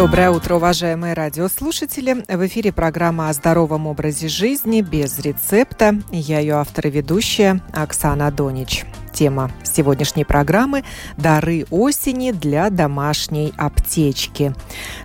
Доброе 0.00 0.30
утро, 0.30 0.54
уважаемые 0.54 1.12
радиослушатели. 1.12 2.24
В 2.26 2.46
эфире 2.46 2.72
программа 2.72 3.28
о 3.28 3.34
здоровом 3.34 3.86
образе 3.86 4.28
жизни 4.28 4.80
без 4.80 5.18
рецепта. 5.18 6.00
Я 6.10 6.38
ее 6.38 6.54
автор 6.54 6.86
и 6.86 6.90
ведущая 6.90 7.60
Оксана 7.74 8.30
Донич. 8.30 8.86
Тема 9.12 9.50
сегодняшней 9.62 10.24
программы– 10.24 10.84
дары 11.18 11.66
осени 11.70 12.30
для 12.30 12.70
домашней 12.70 13.52
аптечки. 13.58 14.54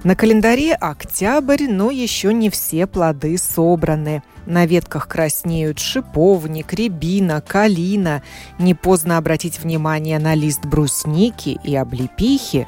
На 0.06 0.16
календаре 0.16 0.74
октябрь, 0.74 1.68
но 1.68 1.92
еще 1.92 2.34
не 2.34 2.50
все 2.50 2.88
плоды 2.88 3.38
собраны. 3.38 4.24
На 4.46 4.66
ветках 4.66 5.10
краснеют 5.10 5.80
шиповник, 5.80 6.72
рябина, 6.72 7.42
калина. 7.42 8.24
Не 8.60 8.74
поздно 8.74 9.18
обратить 9.18 9.60
внимание 9.60 10.20
на 10.20 10.36
лист 10.36 10.64
брусники 10.64 11.60
и 11.66 11.76
облепихи 11.76 12.66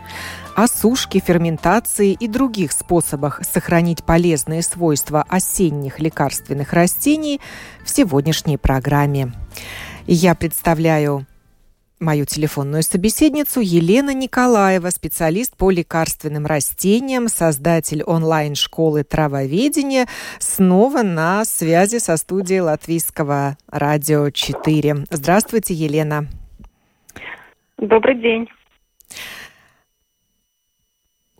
о 0.57 0.65
сушке, 0.65 1.19
ферментации 1.19 2.13
и 2.19 2.27
других 2.27 2.71
способах 2.71 3.41
сохранить 3.43 4.03
полезные 4.03 4.63
свойства 4.63 5.23
осенних 5.29 5.99
лекарственных 5.99 6.73
растений 6.73 7.39
в 7.85 7.89
сегодняшней 7.91 8.57
программе. 8.57 9.33
Я 10.07 10.33
представляю 10.33 11.27
мою 11.99 12.25
телефонную 12.25 12.81
собеседницу 12.81 13.59
Елена 13.59 14.15
Николаева, 14.15 14.89
специалист 14.89 15.55
по 15.55 15.69
лекарственным 15.69 16.47
растениям, 16.47 17.27
создатель 17.27 18.01
онлайн-школы 18.01 19.03
травоведения, 19.03 20.07
снова 20.39 21.03
на 21.03 21.45
связи 21.45 21.99
со 21.99 22.17
студией 22.17 22.61
Латвийского 22.61 23.57
радио 23.69 24.31
4. 24.31 25.05
Здравствуйте, 25.11 25.75
Елена. 25.75 26.25
Добрый 27.77 28.19
день. 28.19 28.47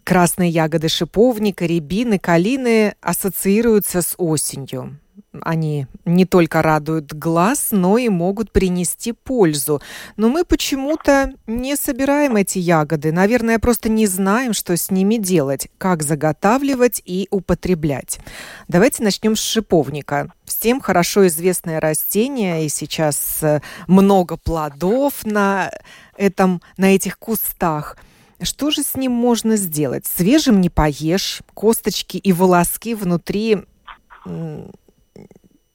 Красные 0.07 0.49
ягоды 0.49 0.87
шиповника, 0.87 1.65
рябины, 1.65 2.17
калины 2.17 2.95
ассоциируются 3.01 4.01
с 4.01 4.15
осенью 4.17 4.97
они 5.41 5.87
не 6.05 6.25
только 6.25 6.61
радуют 6.61 7.13
глаз, 7.13 7.69
но 7.71 7.97
и 7.97 8.09
могут 8.09 8.51
принести 8.51 9.11
пользу. 9.11 9.81
Но 10.15 10.29
мы 10.29 10.45
почему-то 10.45 11.33
не 11.45 11.75
собираем 11.75 12.35
эти 12.35 12.59
ягоды. 12.59 13.11
Наверное, 13.11 13.59
просто 13.59 13.89
не 13.89 14.07
знаем, 14.07 14.53
что 14.53 14.75
с 14.75 14.91
ними 14.91 15.17
делать, 15.17 15.69
как 15.77 16.03
заготавливать 16.03 17.01
и 17.05 17.27
употреблять. 17.29 18.19
Давайте 18.67 19.03
начнем 19.03 19.35
с 19.35 19.41
шиповника. 19.41 20.31
Всем 20.45 20.79
хорошо 20.79 21.27
известное 21.27 21.79
растение, 21.79 22.65
и 22.65 22.69
сейчас 22.69 23.39
э, 23.41 23.61
много 23.87 24.37
плодов 24.37 25.25
на, 25.25 25.71
этом, 26.15 26.61
на 26.77 26.95
этих 26.95 27.19
кустах. 27.19 27.97
Что 28.41 28.69
же 28.69 28.83
с 28.83 28.95
ним 28.95 29.11
можно 29.11 29.55
сделать? 29.55 30.05
Свежим 30.05 30.61
не 30.61 30.69
поешь, 30.69 31.41
косточки 31.53 32.17
и 32.17 32.31
волоски 32.33 32.93
внутри 32.93 33.57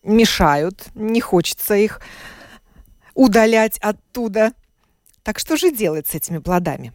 мешают, 0.02 0.86
не 0.94 1.20
хочется 1.20 1.74
их 1.74 2.00
удалять 3.14 3.78
оттуда. 3.78 4.52
Так 5.24 5.38
что 5.38 5.56
же 5.56 5.70
делать 5.70 6.06
с 6.06 6.14
этими 6.14 6.38
плодами? 6.38 6.92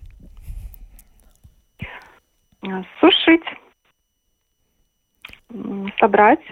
Сушить, 2.99 3.43
собрать 5.99 6.43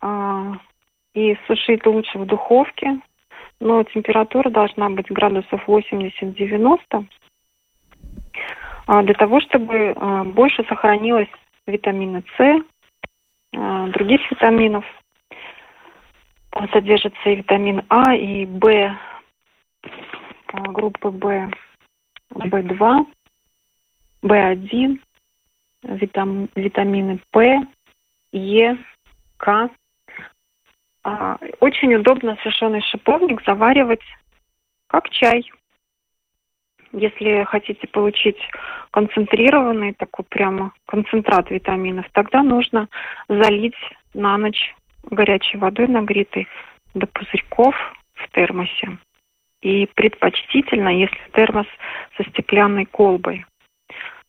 а, 0.00 0.58
и 1.14 1.36
сушить 1.46 1.84
лучше 1.86 2.18
в 2.18 2.26
духовке. 2.26 3.00
Но 3.60 3.82
температура 3.82 4.50
должна 4.50 4.88
быть 4.90 5.10
градусов 5.10 5.60
80-90 5.66 6.78
а, 6.90 7.04
для 8.86 9.14
того, 9.14 9.40
чтобы 9.40 9.94
а, 9.96 10.24
больше 10.24 10.64
сохранилось 10.64 11.28
витамина 11.66 12.22
С, 12.36 12.62
других 13.52 14.30
витаминов– 14.30 14.84
там 16.58 16.68
содержится 16.70 17.30
и 17.30 17.36
витамин 17.36 17.84
А, 17.88 18.14
и 18.14 18.44
В, 18.46 18.98
а, 20.52 20.60
группы 20.72 21.08
В, 21.08 21.50
В2, 22.30 23.06
В1, 24.22 25.00
витам, 25.84 26.48
витамины 26.56 27.20
П, 27.30 27.60
Е, 28.32 28.76
К. 29.36 29.70
А, 31.04 31.38
очень 31.60 31.94
удобно 31.94 32.36
сушеный 32.42 32.82
шиповник 32.82 33.44
заваривать 33.44 34.02
как 34.88 35.08
чай. 35.10 35.48
Если 36.92 37.44
хотите 37.44 37.86
получить 37.86 38.38
концентрированный 38.90 39.92
такой 39.92 40.24
прямо 40.28 40.72
концентрат 40.86 41.50
витаминов, 41.50 42.06
тогда 42.12 42.42
нужно 42.42 42.88
залить 43.28 43.76
на 44.14 44.38
ночь 44.38 44.74
горячей 45.04 45.58
водой 45.58 45.88
нагретой 45.88 46.48
до 46.94 47.06
пузырьков 47.06 47.74
в 48.14 48.30
термосе. 48.32 48.98
И 49.60 49.86
предпочтительно, 49.94 50.88
если 50.88 51.18
термос 51.32 51.66
со 52.16 52.24
стеклянной 52.30 52.86
колбой. 52.86 53.44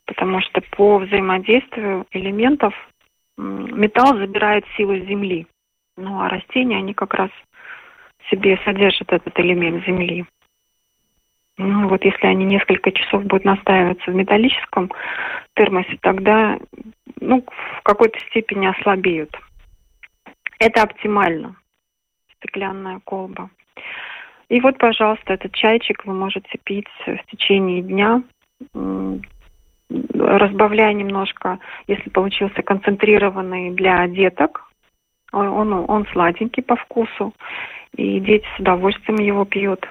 Потому 0.06 0.42
что 0.42 0.62
по 0.75 0.98
взаимодействию 0.98 2.08
элементов 2.12 2.74
металл 3.38 4.18
забирает 4.18 4.66
силу 4.75 4.96
земли. 4.98 5.48
Ну 5.98 6.19
а 6.19 6.30
растения, 6.30 6.78
они 6.78 6.94
как 6.94 7.14
раз 7.14 7.30
себе 8.30 8.59
содержат 8.66 9.12
этот 9.12 9.40
элемент 9.40 9.86
земли. 9.86 10.25
Ну 11.62 11.90
вот 11.90 12.06
если 12.06 12.25
они 12.25 12.46
несколько 12.46 12.90
часов 12.90 13.25
будут 13.25 13.44
настаиваться 13.44 14.09
в 14.09 14.16
металлическом 14.16 14.90
термосе, 15.56 15.97
тогда 16.02 16.58
ну, 17.20 17.44
в 17.46 17.84
какой-то 17.84 18.18
степени 18.30 18.66
ослабеют. 18.66 19.38
Это 20.58 20.84
оптимально. 20.84 21.58
Стеклянная 22.38 23.02
колба. 23.03 23.50
И 24.48 24.62
вот, 24.62 24.78
пожалуйста, 24.78 25.34
этот 25.34 25.52
чайчик 25.53 26.06
вы 26.06 26.14
можете 26.14 26.58
пить 26.64 26.88
в 27.06 27.25
течение 27.30 27.81
дня, 27.81 28.24
разбавляя 30.16 30.94
немножко, 30.94 31.59
если 31.88 32.09
получился 32.09 32.62
концентрированный 32.62 33.72
для 33.72 34.08
деток. 34.08 34.72
Он, 35.34 35.74
он 35.74 36.08
сладенький 36.14 36.64
по 36.64 36.78
вкусу, 36.78 37.34
и 37.98 38.22
дети 38.22 38.46
с 38.56 38.59
удовольствием 38.62 39.19
его 39.19 39.44
пьют. 39.44 39.86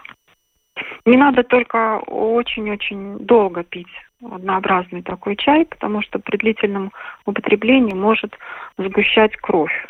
Не 1.05 1.17
надо 1.17 1.43
только 1.43 1.99
очень-очень 2.07 3.19
долго 3.19 3.63
пить 3.65 3.89
однообразный 4.23 5.03
такой 5.03 5.37
чай, 5.37 5.65
потому 5.65 6.03
что 6.03 6.19
при 6.19 6.37
длительном 6.37 6.93
употреблении 7.25 7.95
может 7.95 8.37
сгущать 8.77 9.37
кровь. 9.37 9.87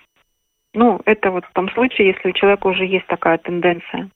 Ну, 0.75 1.01
это 1.07 1.31
вот 1.31 1.45
в 1.47 1.53
том 1.53 1.71
случае, 1.71 2.09
если 2.09 2.29
у 2.29 2.33
человека 2.33 2.67
уже 2.67 2.85
есть 2.85 3.07
такая 3.07 3.39
тенденция. 3.39 4.11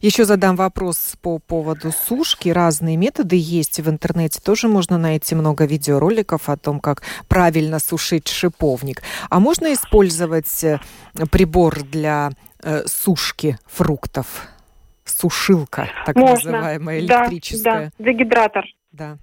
Еще 0.00 0.24
задам 0.24 0.56
вопрос 0.56 1.16
по 1.20 1.38
поводу 1.38 1.92
сушки. 1.92 2.48
Разные 2.48 2.96
методы 2.96 3.36
есть 3.38 3.78
в 3.78 3.88
интернете. 3.88 4.40
Тоже 4.40 4.68
можно 4.68 4.98
найти 4.98 5.34
много 5.34 5.66
видеороликов 5.66 6.48
о 6.48 6.56
том, 6.56 6.80
как 6.80 7.02
правильно 7.28 7.78
сушить 7.78 8.28
шиповник. 8.28 9.02
А 9.28 9.38
можно 9.38 9.72
использовать 9.72 10.64
э, 10.64 10.78
прибор 11.30 11.82
для 11.82 12.30
э, 12.62 12.86
сушки 12.86 13.58
фруктов? 13.66 14.48
Сушилка, 15.10 15.88
так 16.06 16.16
можно. 16.16 16.52
называемая, 16.52 17.00
электрическая. 17.00 17.74
Да, 17.74 17.90
да, 17.98 18.04
дегидратор. 18.04 18.64
Да. 18.92 19.18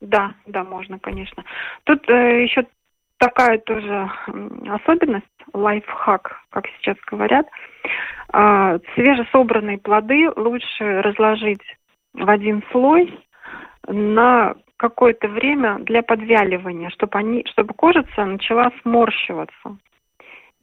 Да, 0.00 0.34
да, 0.46 0.64
можно, 0.64 0.98
конечно. 0.98 1.44
Тут 1.84 2.08
э, 2.08 2.42
еще 2.42 2.66
такая 3.18 3.58
тоже 3.58 4.10
особенность, 4.68 5.26
лайфхак, 5.52 6.40
как 6.50 6.66
сейчас 6.78 6.96
говорят. 7.06 7.46
А, 8.32 8.78
свежесобранные 8.94 9.78
плоды 9.78 10.28
лучше 10.34 11.02
разложить 11.02 11.62
в 12.14 12.28
один 12.28 12.64
слой 12.72 13.16
на 13.86 14.54
какое-то 14.76 15.28
время 15.28 15.78
для 15.80 16.02
подвяливания, 16.02 16.90
чтобы, 16.90 17.18
они, 17.18 17.44
чтобы 17.52 17.74
кожица 17.74 18.24
начала 18.24 18.72
сморщиваться. 18.82 19.78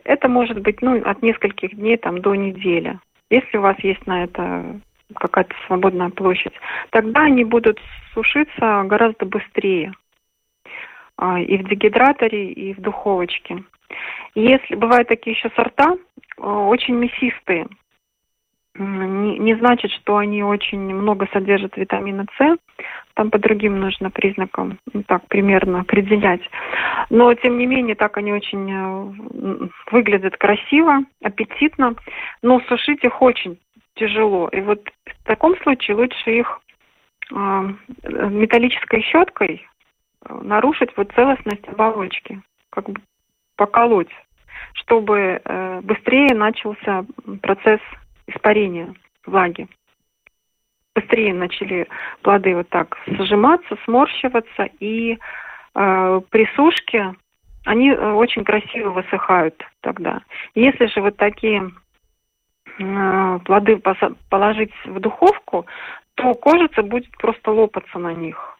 Это 0.03 0.27
может 0.27 0.59
быть 0.59 0.81
ну, 0.81 1.01
от 1.01 1.21
нескольких 1.21 1.75
дней 1.75 1.95
там, 1.97 2.19
до 2.19 2.35
недели. 2.35 2.99
Если 3.29 3.57
у 3.57 3.61
вас 3.61 3.77
есть 3.79 4.05
на 4.07 4.23
это 4.23 4.79
какая-то 5.15 5.55
свободная 5.67 6.09
площадь, 6.09 6.53
тогда 6.91 7.21
они 7.23 7.43
будут 7.43 7.79
сушиться 8.13 8.83
гораздо 8.85 9.25
быстрее. 9.25 9.93
А, 11.17 11.39
и 11.39 11.57
в 11.57 11.67
дегидраторе, 11.67 12.51
и 12.51 12.73
в 12.73 12.79
духовочке. 12.79 13.63
Если 14.35 14.75
бывают 14.75 15.09
такие 15.09 15.35
еще 15.35 15.49
сорта, 15.55 15.97
а, 16.37 16.67
очень 16.67 16.95
мясистые, 16.95 17.67
не, 18.75 19.37
не 19.37 19.55
значит, 19.55 19.91
что 19.91 20.17
они 20.17 20.43
очень 20.43 20.79
много 20.79 21.27
содержат 21.33 21.75
витамина 21.75 22.25
С. 22.37 22.57
там 23.19 23.31
по 23.31 23.37
другим 23.37 23.81
нужно 23.81 24.09
признакам, 24.09 24.79
ну, 24.93 25.03
так 25.03 25.27
примерно 25.27 25.81
определять. 25.81 26.39
Но, 27.09 27.33
тем 27.33 27.57
не 27.57 27.65
менее, 27.65 27.95
так 27.95 28.15
они 28.15 28.31
очень 28.31 28.71
э, 28.71 29.67
выглядят 29.91 30.37
красиво, 30.37 30.99
аппетитно, 31.21 31.95
но 32.41 32.61
сушить 32.69 33.03
их 33.03 33.21
очень 33.21 33.59
тяжело. 33.95 34.47
И 34.53 34.61
вот 34.61 34.89
в 35.05 35.25
таком 35.25 35.57
случае 35.63 35.97
лучше 35.97 36.31
их 36.31 36.61
э, 37.35 37.35
металлической 38.29 39.01
щеткой 39.01 39.67
э, 40.23 40.39
нарушить 40.41 40.95
вот 40.95 41.11
целостность 41.11 41.67
оболочки, 41.67 42.41
как 42.69 42.89
бы 42.89 43.01
поколоть, 43.57 44.15
чтобы 44.75 45.41
э, 45.43 45.81
быстрее 45.83 46.33
начался 46.33 47.03
процесс 47.41 47.81
испарения 48.27 48.93
влаги. 49.25 49.67
Быстрее 50.99 51.33
начали 51.33 51.87
плоды 52.21 52.55
вот 52.55 52.69
так 52.69 52.97
сжиматься, 53.07 53.77
сморщиваться, 53.85 54.69
и 54.79 55.13
э, 55.13 56.21
при 56.29 56.45
сушке 56.55 57.15
они 57.65 57.91
э, 57.91 58.11
очень 58.13 58.43
красиво 58.43 58.89
высыхают 58.89 59.55
тогда. 59.81 60.21
Если 60.55 60.87
же 60.87 61.01
вот 61.01 61.15
такие 61.17 61.71
э, 62.79 63.39
плоды 63.45 63.81
положить 64.29 64.73
в 64.85 64.99
духовку, 64.99 65.65
то 66.15 66.33
кожица 66.33 66.81
будет 66.81 67.11
просто 67.17 67.51
лопаться 67.51 67.97
на 67.97 68.13
них. 68.13 68.57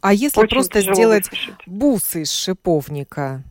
А 0.00 0.12
если 0.12 0.40
Очень 0.40 0.56
просто 0.56 0.80
сделать 0.80 1.30
высушить. 1.30 1.54
бусы 1.66 2.22
из 2.22 2.32
шиповника, 2.32 3.42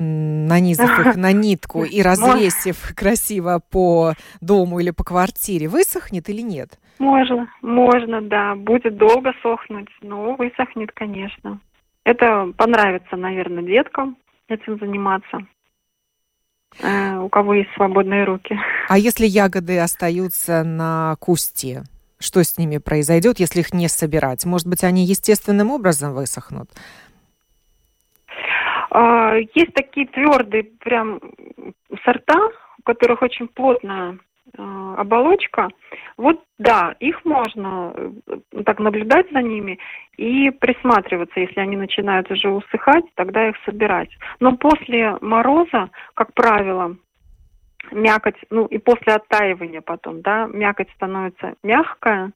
нанизав 0.00 0.98
их 1.06 1.16
на 1.16 1.32
нитку 1.32 1.84
и 1.84 2.02
развесив 2.02 2.94
красиво 2.96 3.60
по 3.70 4.14
дому 4.40 4.80
или 4.80 4.90
по 4.90 5.04
квартире, 5.04 5.68
высохнет 5.68 6.28
или 6.28 6.40
нет? 6.40 6.78
Можно, 6.98 7.48
можно, 7.62 8.20
да. 8.20 8.54
Будет 8.54 8.96
долго 8.96 9.32
сохнуть, 9.42 9.88
но 10.02 10.34
высохнет, 10.34 10.90
конечно. 10.92 11.60
Это 12.04 12.52
понравится, 12.56 13.16
наверное, 13.16 13.62
деткам 13.62 14.16
этим 14.48 14.78
заниматься 14.78 15.46
э, 16.78 17.16
у 17.18 17.28
кого 17.28 17.54
есть 17.54 17.70
свободные 17.74 18.24
руки. 18.24 18.58
А 18.88 18.98
если 18.98 19.26
ягоды 19.26 19.78
остаются 19.78 20.62
на 20.64 21.16
кусте? 21.20 21.84
Что 22.18 22.44
с 22.44 22.58
ними 22.58 22.78
произойдет, 22.78 23.40
если 23.40 23.60
их 23.60 23.72
не 23.72 23.88
собирать? 23.88 24.44
Может 24.44 24.66
быть, 24.66 24.84
они 24.84 25.04
естественным 25.04 25.70
образом 25.70 26.12
высохнут? 26.12 26.70
А, 28.90 29.36
есть 29.36 29.72
такие 29.74 30.06
твердые 30.08 30.64
прям 30.80 31.20
сорта, 32.04 32.50
у 32.78 32.82
которых 32.82 33.22
очень 33.22 33.48
плотная 33.48 34.18
а, 34.58 34.96
оболочка. 34.96 35.68
Вот 36.16 36.42
да, 36.58 36.96
их 36.98 37.24
можно 37.24 37.94
э, 37.94 38.38
так 38.64 38.80
наблюдать 38.80 39.30
за 39.30 39.42
ними 39.42 39.78
и 40.16 40.50
присматриваться, 40.50 41.40
если 41.40 41.60
они 41.60 41.76
начинают 41.76 42.30
уже 42.30 42.50
усыхать, 42.50 43.04
тогда 43.14 43.48
их 43.48 43.56
собирать. 43.64 44.10
Но 44.40 44.56
после 44.56 45.16
мороза, 45.20 45.90
как 46.14 46.34
правило, 46.34 46.96
мякоть, 47.92 48.36
ну 48.50 48.66
и 48.66 48.78
после 48.78 49.14
оттаивания 49.14 49.82
потом, 49.82 50.20
да, 50.22 50.48
мякоть 50.52 50.90
становится 50.96 51.54
мягкая 51.62 52.32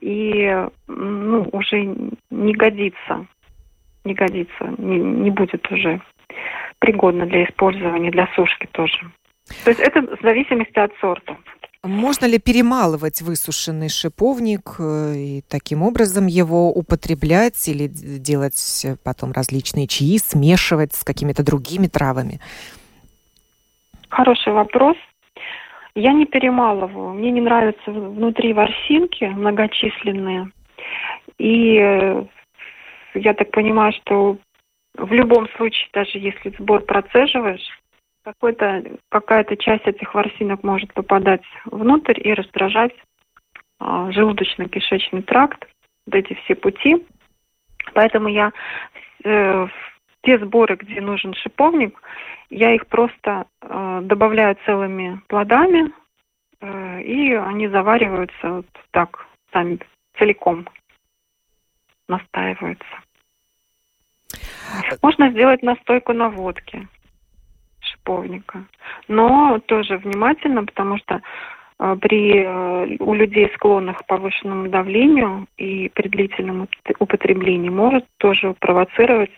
и 0.00 0.66
ну, 0.86 1.48
уже 1.52 1.94
не 2.30 2.54
годится 2.54 3.26
не 4.08 4.14
годится, 4.14 4.74
не, 4.78 4.98
не 4.98 5.30
будет 5.30 5.70
уже 5.70 6.00
пригодно 6.78 7.26
для 7.26 7.44
использования, 7.44 8.10
для 8.10 8.28
сушки 8.34 8.68
тоже. 8.72 8.98
То 9.64 9.70
есть 9.70 9.80
это 9.80 10.02
в 10.02 10.22
зависимости 10.22 10.78
от 10.78 10.92
сорта. 11.00 11.36
Можно 11.84 12.26
ли 12.26 12.38
перемалывать 12.38 13.22
высушенный 13.22 13.88
шиповник 13.88 14.76
э, 14.80 15.14
и 15.14 15.42
таким 15.48 15.82
образом 15.82 16.26
его 16.26 16.70
употреблять 16.70 17.68
или 17.68 17.86
делать 17.88 18.86
потом 19.04 19.32
различные 19.32 19.86
чаи, 19.86 20.18
смешивать 20.18 20.92
с 20.94 21.04
какими-то 21.04 21.44
другими 21.44 21.86
травами? 21.86 22.40
Хороший 24.08 24.52
вопрос. 24.52 24.96
Я 25.94 26.12
не 26.12 26.26
перемалываю. 26.26 27.14
Мне 27.14 27.30
не 27.30 27.40
нравятся 27.40 27.90
внутри 27.90 28.52
ворсинки 28.52 29.24
многочисленные. 29.24 30.50
И 31.38 31.78
э, 31.80 32.24
я 33.14 33.34
так 33.34 33.50
понимаю, 33.50 33.92
что 33.92 34.38
в 34.96 35.12
любом 35.12 35.48
случае, 35.50 35.88
даже 35.92 36.18
если 36.18 36.50
сбор 36.58 36.82
процеживаешь, 36.82 37.66
какой-то, 38.24 38.84
какая-то 39.10 39.56
часть 39.56 39.86
этих 39.86 40.14
ворсинок 40.14 40.62
может 40.62 40.92
попадать 40.92 41.42
внутрь 41.64 42.20
и 42.22 42.34
раздражать 42.34 42.92
а, 43.80 44.10
желудочно-кишечный 44.10 45.22
тракт, 45.22 45.66
вот 46.06 46.14
эти 46.14 46.34
все 46.34 46.54
пути. 46.54 47.06
Поэтому 47.94 48.28
я 48.28 48.52
э, 49.24 49.66
те 50.22 50.38
сборы, 50.38 50.76
где 50.76 51.00
нужен 51.00 51.32
шиповник, 51.34 52.00
я 52.50 52.74
их 52.74 52.86
просто 52.86 53.46
э, 53.62 54.00
добавляю 54.02 54.56
целыми 54.66 55.20
плодами, 55.28 55.92
э, 56.60 57.02
и 57.02 57.34
они 57.34 57.68
завариваются 57.68 58.48
вот 58.50 58.66
так 58.90 59.26
сами 59.52 59.78
целиком 60.18 60.66
настаиваются. 62.08 62.86
Можно 65.02 65.30
сделать 65.30 65.62
настойку 65.62 66.12
на 66.12 66.28
водке 66.28 66.88
шиповника. 67.80 68.64
Но 69.08 69.58
тоже 69.66 69.98
внимательно, 69.98 70.64
потому 70.64 70.98
что 70.98 71.20
э, 71.78 71.96
при 72.00 72.44
э, 72.44 72.96
у 73.00 73.14
людей 73.14 73.50
склонных 73.54 73.98
к 73.98 74.06
повышенному 74.06 74.68
давлению 74.68 75.46
и 75.56 75.88
при 75.90 76.08
длительном 76.08 76.68
употреблении 76.98 77.70
может 77.70 78.04
тоже 78.18 78.54
провоцировать 78.60 79.30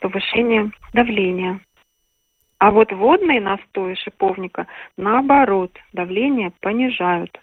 повышение 0.00 0.70
давления. 0.92 1.60
А 2.58 2.70
вот 2.70 2.92
водные 2.92 3.40
настои 3.40 3.94
шиповника, 3.94 4.66
наоборот, 4.96 5.70
давление 5.92 6.52
понижают. 6.60 7.40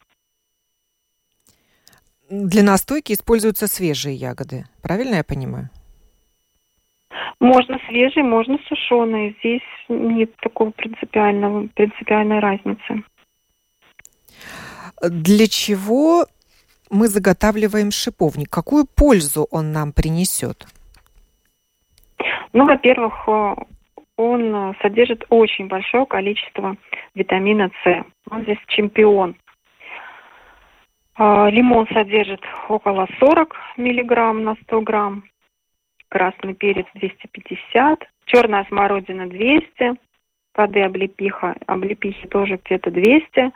Для 2.30 2.64
настойки 2.64 3.14
используются 3.14 3.68
свежие 3.68 4.16
ягоды. 4.16 4.66
Правильно 4.82 5.16
я 5.16 5.24
понимаю? 5.24 5.70
Можно 7.40 7.80
свежие, 7.88 8.24
можно 8.24 8.58
сушеные. 8.68 9.36
Здесь 9.40 9.62
нет 9.90 10.36
такого 10.38 10.72
принципиального, 10.72 11.68
принципиальной 11.68 12.40
разницы. 12.40 13.04
Для 15.02 15.48
чего 15.48 16.26
мы 16.90 17.08
заготавливаем 17.08 17.92
шиповник? 17.92 18.50
Какую 18.50 18.86
пользу 18.86 19.48
он 19.52 19.72
нам 19.72 19.92
принесет? 19.92 20.66
Ну, 22.54 22.66
во-первых, 22.66 23.14
э, 23.28 23.56
он 24.18 24.76
содержит 24.82 25.26
очень 25.30 25.68
большое 25.68 26.06
количество 26.06 26.78
витамина 27.14 27.70
С. 27.84 28.06
Он 28.32 28.44
здесь 28.44 28.60
чемпион. 28.68 29.36
А, 31.18 31.50
лимон 31.50 31.88
содержит 31.94 32.42
около 32.68 33.08
40 33.20 33.56
миллиграмм 33.78 34.44
на 34.44 34.56
100 34.64 34.82
грамм 34.82 35.24
красный 36.10 36.54
перец 36.54 36.86
250, 36.94 38.04
черная 38.26 38.66
смородина 38.66 39.28
200, 39.28 39.96
плоды 40.54 40.82
облепиха, 40.82 41.56
облепихи 41.68 42.28
тоже 42.28 42.60
где-то 42.64 42.92
200, 42.92 43.52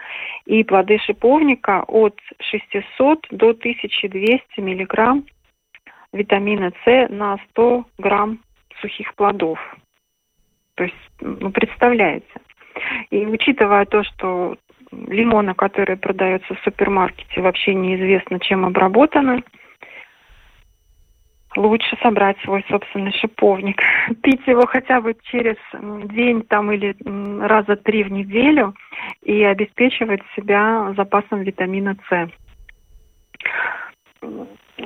и 0.45 0.63
плоды 0.63 0.99
шиповника 0.99 1.83
от 1.87 2.17
600 2.39 3.27
до 3.31 3.49
1200 3.49 4.59
миллиграмм 4.59 5.25
витамина 6.11 6.71
С 6.85 7.07
на 7.09 7.37
100 7.51 7.85
грамм 7.97 8.39
сухих 8.81 9.13
плодов. 9.15 9.59
То 10.75 10.85
есть, 10.85 10.95
ну, 11.19 11.51
представляете. 11.51 12.27
И 13.09 13.25
учитывая 13.25 13.85
то, 13.85 14.03
что 14.03 14.57
лимоны, 14.91 15.53
которые 15.53 15.97
продаются 15.97 16.53
в 16.55 16.59
супермаркете, 16.59 17.41
вообще 17.41 17.73
неизвестно, 17.73 18.39
чем 18.39 18.65
обработаны, 18.65 19.43
лучше 21.55 21.97
собрать 22.01 22.37
свой 22.41 22.63
собственный 22.69 23.11
шиповник. 23.13 23.81
Пить 24.23 24.45
его 24.47 24.65
хотя 24.65 25.01
бы 25.01 25.15
через 25.23 25.57
день 26.11 26.43
там 26.43 26.71
или 26.71 26.95
раза 27.45 27.75
три 27.75 28.03
в 28.03 28.11
неделю 28.11 28.75
и 29.23 29.43
обеспечивать 29.43 30.21
себя 30.35 30.93
запасом 30.95 31.41
витамина 31.41 31.97
С. 32.09 32.29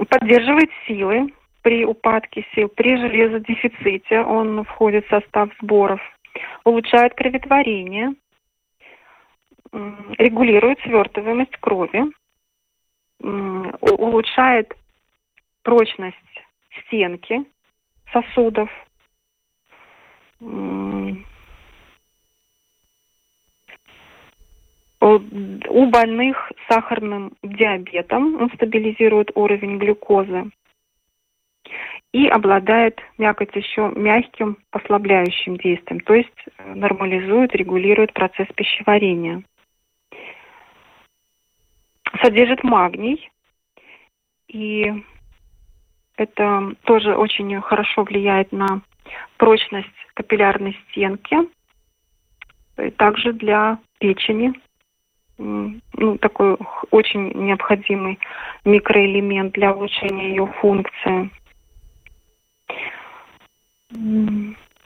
Поддерживает 0.09 0.69
силы 0.87 1.33
при 1.61 1.85
упадке 1.85 2.45
сил, 2.53 2.67
при 2.69 2.97
железодефиците, 2.97 4.21
он 4.21 4.63
входит 4.65 5.05
в 5.05 5.09
состав 5.09 5.49
сборов, 5.61 6.01
улучшает 6.65 7.13
кроветворение, 7.15 8.13
регулирует 10.17 10.79
свертываемость 10.81 11.57
крови, 11.57 12.03
улучшает 13.19 14.73
прочность 15.63 16.17
стенки 16.85 17.43
сосудов. 18.11 18.69
У 24.99 25.85
больных 25.87 26.51
с 26.55 26.73
сахарным 26.73 27.33
диабетом 27.43 28.41
он 28.41 28.49
стабилизирует 28.55 29.31
уровень 29.35 29.77
глюкозы 29.77 30.51
и 32.13 32.27
обладает 32.27 33.01
мякоть 33.17 33.55
еще 33.55 33.91
мягким 33.95 34.57
послабляющим 34.69 35.57
действием, 35.57 35.99
то 36.01 36.13
есть 36.13 36.29
э, 36.57 36.73
нормализует, 36.75 37.55
регулирует 37.55 38.13
процесс 38.13 38.47
пищеварения. 38.55 39.43
Содержит 42.21 42.63
магний, 42.63 43.29
и 44.47 44.93
это 46.15 46.75
тоже 46.83 47.15
очень 47.15 47.59
хорошо 47.61 48.03
влияет 48.03 48.51
на 48.51 48.81
прочность 49.37 49.87
капиллярной 50.13 50.77
стенки, 50.89 51.37
и 52.77 52.89
также 52.91 53.33
для 53.33 53.79
печени. 53.99 54.53
Ну, 55.37 56.17
такой 56.19 56.57
очень 56.91 57.31
необходимый 57.33 58.19
микроэлемент 58.65 59.53
для 59.53 59.73
улучшения 59.73 60.29
ее 60.29 60.45
функции. 60.61 61.31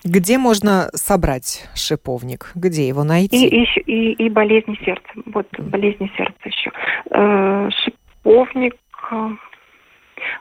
Где 0.03 0.37
можно 0.37 0.89
собрать 0.93 1.67
шиповник? 1.75 2.51
Где 2.55 2.87
его 2.87 3.03
найти? 3.03 3.47
И, 3.47 3.63
и, 3.63 3.81
и, 3.81 4.25
и 4.25 4.29
болезни 4.29 4.77
сердца. 4.85 5.09
Вот 5.25 5.47
болезни 5.59 6.11
сердца 6.15 6.39
еще. 6.43 6.71
Э, 7.09 7.69
шиповник 7.71 8.75
э, 9.11 9.29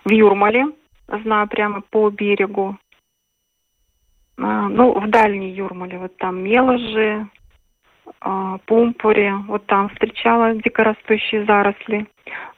в 0.04 0.10
Юрмале, 0.10 0.66
знаю, 1.08 1.48
прямо 1.48 1.80
по 1.80 2.10
берегу. 2.10 2.76
Э, 4.38 4.42
ну, 4.42 5.00
в 5.00 5.08
дальней 5.08 5.52
Юрмале, 5.52 5.98
вот 5.98 6.16
там 6.18 6.42
Меложи, 6.42 7.26
Пумпуре, 8.66 9.34
вот 9.48 9.66
там 9.66 9.88
встречала 9.88 10.54
дикорастущие 10.54 11.44
заросли. 11.44 12.06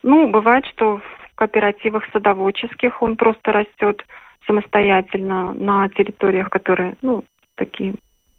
Ну, 0.03 0.29
бывает, 0.29 0.67
что 0.67 0.99
в 0.99 1.35
кооперативах 1.37 2.05
садоводческих 2.13 3.01
он 3.03 3.17
просто 3.17 3.53
растет 3.53 4.05
самостоятельно 4.49 5.53
на 5.53 5.89
территориях, 5.91 6.51
которые, 6.51 6.97
ну, 7.03 7.25
такие 7.55 7.95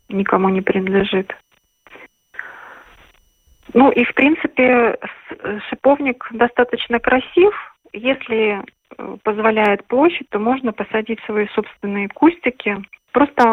никому 0.09 0.49
не 0.49 0.61
принадлежит. 0.61 1.33
Ну 3.73 3.91
и, 3.91 4.03
в 4.03 4.13
принципе, 4.15 4.97
шиповник 5.69 6.27
достаточно 6.31 6.99
красив. 6.99 7.53
Если 7.93 8.57
э, 8.57 9.17
позволяет 9.23 9.85
площадь, 9.85 10.27
то 10.29 10.39
можно 10.39 10.73
посадить 10.73 11.19
свои 11.25 11.47
собственные 11.49 12.09
кустики. 12.09 12.77
Просто 13.11 13.43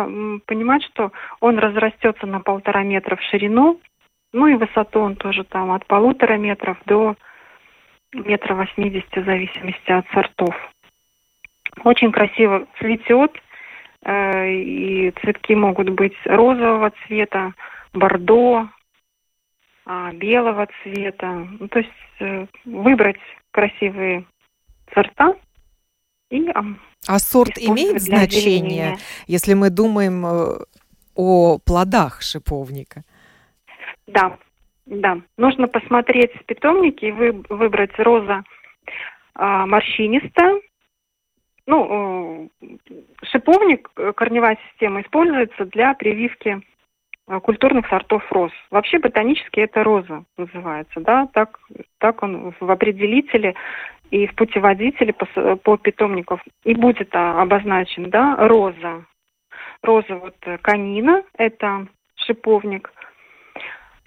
понимать, 0.47 0.83
что 0.85 1.13
он 1.41 1.59
разрастется 1.59 2.27
на 2.27 2.41
полтора 2.41 2.83
метра 2.83 3.17
в 3.17 3.23
ширину, 3.23 3.81
ну 4.33 4.47
и 4.47 4.55
высоту 4.55 5.01
он 5.01 5.17
тоже 5.17 5.45
там 5.45 5.73
от 5.73 5.87
полутора 5.87 6.37
метров 6.37 6.79
до 6.85 7.17
метра 8.13 8.55
восьмидесяти, 8.55 9.21
в 9.21 9.25
зависимости 9.25 9.91
от 9.91 10.07
сортов. 10.09 10.55
Очень 11.85 12.13
красиво 12.13 12.67
цветет, 12.79 13.33
э, 14.03 14.53
и 14.53 15.11
цветки 15.21 15.55
могут 15.55 15.91
быть 15.91 16.17
розового 16.25 16.93
цвета, 17.07 17.53
бордо, 17.93 18.69
э, 19.87 20.11
белого 20.15 20.69
цвета. 20.83 21.47
Ну, 21.59 21.69
то 21.69 21.79
есть 21.79 21.91
э, 22.21 22.47
выбрать 22.65 23.21
красивые 23.51 24.25
сорта 24.93 25.35
и 26.31 26.49
а, 26.51 26.65
а 27.07 27.19
сорт 27.19 27.57
имеет 27.57 28.03
значение, 28.03 28.97
если 29.29 29.55
мы 29.55 29.71
думаем 29.71 30.27
э, 30.27 30.59
о 31.15 31.59
плодах 31.59 32.21
шиповника? 32.21 33.03
Да, 34.09 34.37
да. 34.87 35.19
Нужно 35.37 35.69
посмотреть 35.69 36.33
в 36.35 36.45
питомнике 36.45 37.09
и 37.09 37.13
вы, 37.13 37.45
выбрать 37.49 37.97
роза 37.99 38.43
а, 39.35 39.67
морщинистая, 39.67 40.61
ну, 41.67 42.51
э, 42.63 42.67
шиповник, 43.25 43.91
э, 43.97 44.13
корневая 44.13 44.57
система, 44.71 45.01
используется 45.01 45.65
для 45.67 45.95
прививки 45.95 46.61
э, 47.29 47.41
культурных 47.41 47.89
сортов 47.89 48.23
роз. 48.31 48.53
Вообще 48.71 48.99
ботанически 48.99 49.61
это 49.61 49.83
роза 49.83 50.25
называется, 50.37 51.01
да, 51.01 51.29
так, 51.33 51.59
так 51.99 52.23
он 52.23 52.55
в 52.59 52.71
определителе 52.71 53.55
и 54.11 54.29
в 54.29 54.35
путеводителе 54.37 55.13
по, 55.13 55.57
по 55.57 55.77
питомников 55.77 56.41
и 56.63 56.75
будет 56.75 57.09
а, 57.13 57.43
обозначен, 57.43 58.11
да, 58.11 58.37
роза. 58.37 59.05
Роза 59.83 60.15
вот 60.15 60.37
канина, 60.63 61.25
это 61.37 61.89
шиповник, 62.15 62.93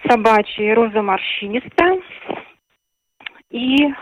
собачья 0.08 0.74
роза 0.74 1.02
морщинистая 1.02 2.00
и 3.50 3.94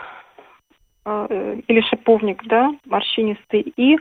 или 1.07 1.81
шиповник, 1.89 2.43
да, 2.45 2.71
морщинистый, 2.85 3.61
и 3.61 3.97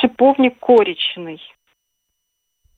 шиповник 0.00 0.58
коричный. 0.58 1.40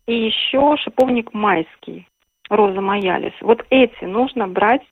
И 0.06 0.26
еще 0.26 0.76
шиповник 0.78 1.32
майский, 1.32 2.08
роза 2.50 2.80
маялис. 2.80 3.32
Вот 3.40 3.64
эти 3.70 4.04
нужно 4.04 4.48
брать, 4.48 4.82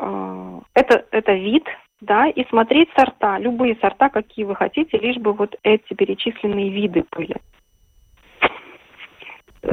э, 0.00 0.60
это, 0.74 1.06
это 1.10 1.32
вид, 1.32 1.64
да, 2.00 2.28
и 2.28 2.44
смотреть 2.48 2.90
сорта, 2.96 3.38
любые 3.38 3.76
сорта, 3.80 4.08
какие 4.08 4.44
вы 4.44 4.54
хотите, 4.54 4.98
лишь 4.98 5.16
бы 5.16 5.32
вот 5.32 5.56
эти 5.62 5.94
перечисленные 5.94 6.70
виды 6.70 7.04
были. 7.12 7.36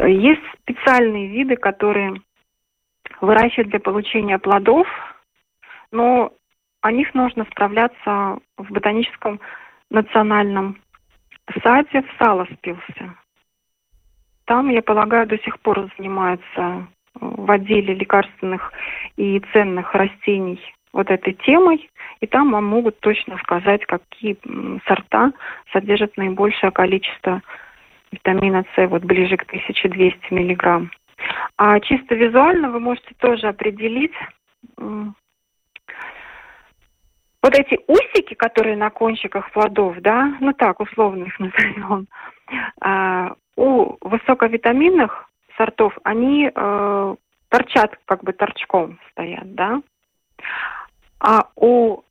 Есть 0.08 0.42
специальные 0.62 1.27
виды, 1.27 1.56
которые 1.56 2.15
выращивают 3.22 3.70
для 3.70 3.80
получения 3.80 4.39
плодов, 4.39 4.88
но 5.92 6.32
о 6.86 6.92
них 6.92 7.15
нужно 7.15 7.46
справляться 7.46 8.38
в 8.58 8.72
ботаническом 8.72 9.39
национальном 9.89 10.77
саде 11.63 12.04
в 12.04 12.24
Саласпилсе. 12.24 13.12
Там, 14.46 14.70
я 14.70 14.84
полагаю, 14.84 15.25
до 15.25 15.39
сих 15.39 15.60
пор 15.62 15.89
занимаются 15.98 16.46
э, 16.56 16.75
в 17.20 17.50
отделе 17.50 17.96
лекарственных 17.96 18.72
и 19.18 19.42
ценных 19.51 19.96
растений 19.96 20.62
вот 20.94 21.10
этой 21.10 21.34
темой, 21.34 21.89
и 22.20 22.27
там 22.27 22.51
вам 22.51 22.65
могут 22.65 23.00
точно 23.00 23.39
сказать, 23.39 23.84
какие 23.88 24.38
сорта 24.88 25.34
содержат 25.74 26.15
наибольшее 26.18 26.72
количество 26.72 27.42
витамина 28.12 28.63
С, 28.75 28.88
вот 28.89 29.04
ближе 29.04 29.38
к 29.38 29.48
1200 29.48 30.32
миллиграмм. 30.32 30.92
А 31.58 31.80
чисто 31.80 32.13
визуально 32.13 32.70
вы 32.70 32.80
можете 32.80 33.15
тоже 33.18 33.48
определить, 33.48 34.13
вот 37.46 37.54
эти 37.54 37.80
усики, 37.86 38.34
которые 38.34 38.75
на 38.75 38.90
кончиках 38.90 39.52
плодов, 39.52 40.02
да, 40.02 40.36
ну 40.40 40.52
так, 40.54 40.80
условно 40.80 41.25
их 41.25 41.40
назовем, 41.40 42.08
а, 42.82 43.36
у 43.56 43.98
высоковитаминных 44.02 45.30
сортов, 45.56 45.96
они 46.04 46.52
э, 46.54 47.16
торчат, 47.50 47.98
как 48.06 48.24
бы 48.24 48.34
торчком 48.34 49.00
стоят, 49.12 49.54
да. 49.54 49.82
А 51.20 51.48
у 51.56 52.02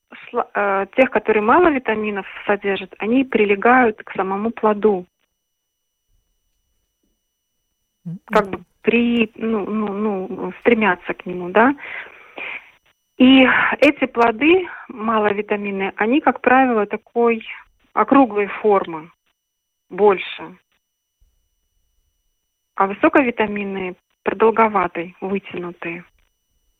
э, 0.54 0.86
тех, 0.96 1.10
которые 1.10 1.42
мало 1.42 1.68
витаминов 1.68 2.26
содержат, 2.46 2.94
они 2.98 3.24
прилегают 3.24 4.02
к 4.04 4.12
самому 4.12 4.50
плоду. 4.50 5.04
Как 8.26 8.48
бы 8.48 8.60
при, 8.82 9.32
ну, 9.34 9.66
ну, 9.66 10.28
ну, 10.28 10.52
стремятся 10.60 11.12
к 11.12 11.26
нему, 11.26 11.50
да. 11.50 11.74
И 13.18 13.46
эти 13.80 14.06
плоды 14.06 14.66
маловитаминные, 14.88 15.92
они, 15.96 16.20
как 16.20 16.40
правило, 16.40 16.86
такой 16.86 17.46
округлой 17.92 18.48
формы, 18.48 19.10
больше. 19.88 20.56
А 22.74 22.86
высоковитаминные 22.88 23.94
продолговатые, 24.24 25.14
вытянутые. 25.20 26.04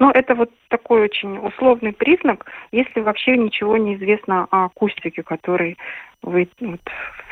Но 0.01 0.11
это 0.11 0.35
вот 0.35 0.51
такой 0.69 1.03
очень 1.03 1.39
условный 1.39 1.93
признак, 1.93 2.47
если 2.73 3.01
вообще 3.01 3.37
ничего 3.37 3.77
не 3.77 3.95
известно 3.95 4.49
о 4.51 4.69
кустике, 4.71 5.23
который 5.23 5.79
вы 6.21 6.49
вот, 6.61 6.81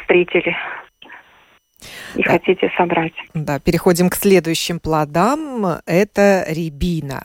встретили 0.00 0.56
и 2.14 2.22
хотите 2.22 2.70
собрать. 2.76 3.14
Да, 3.34 3.58
переходим 3.58 4.08
к 4.08 4.14
следующим 4.14 4.78
плодам. 4.78 5.80
Это 5.86 6.44
рябина 6.48 7.22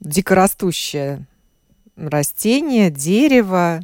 дикорастущее 0.00 1.26
растение, 1.96 2.90
дерево, 2.90 3.80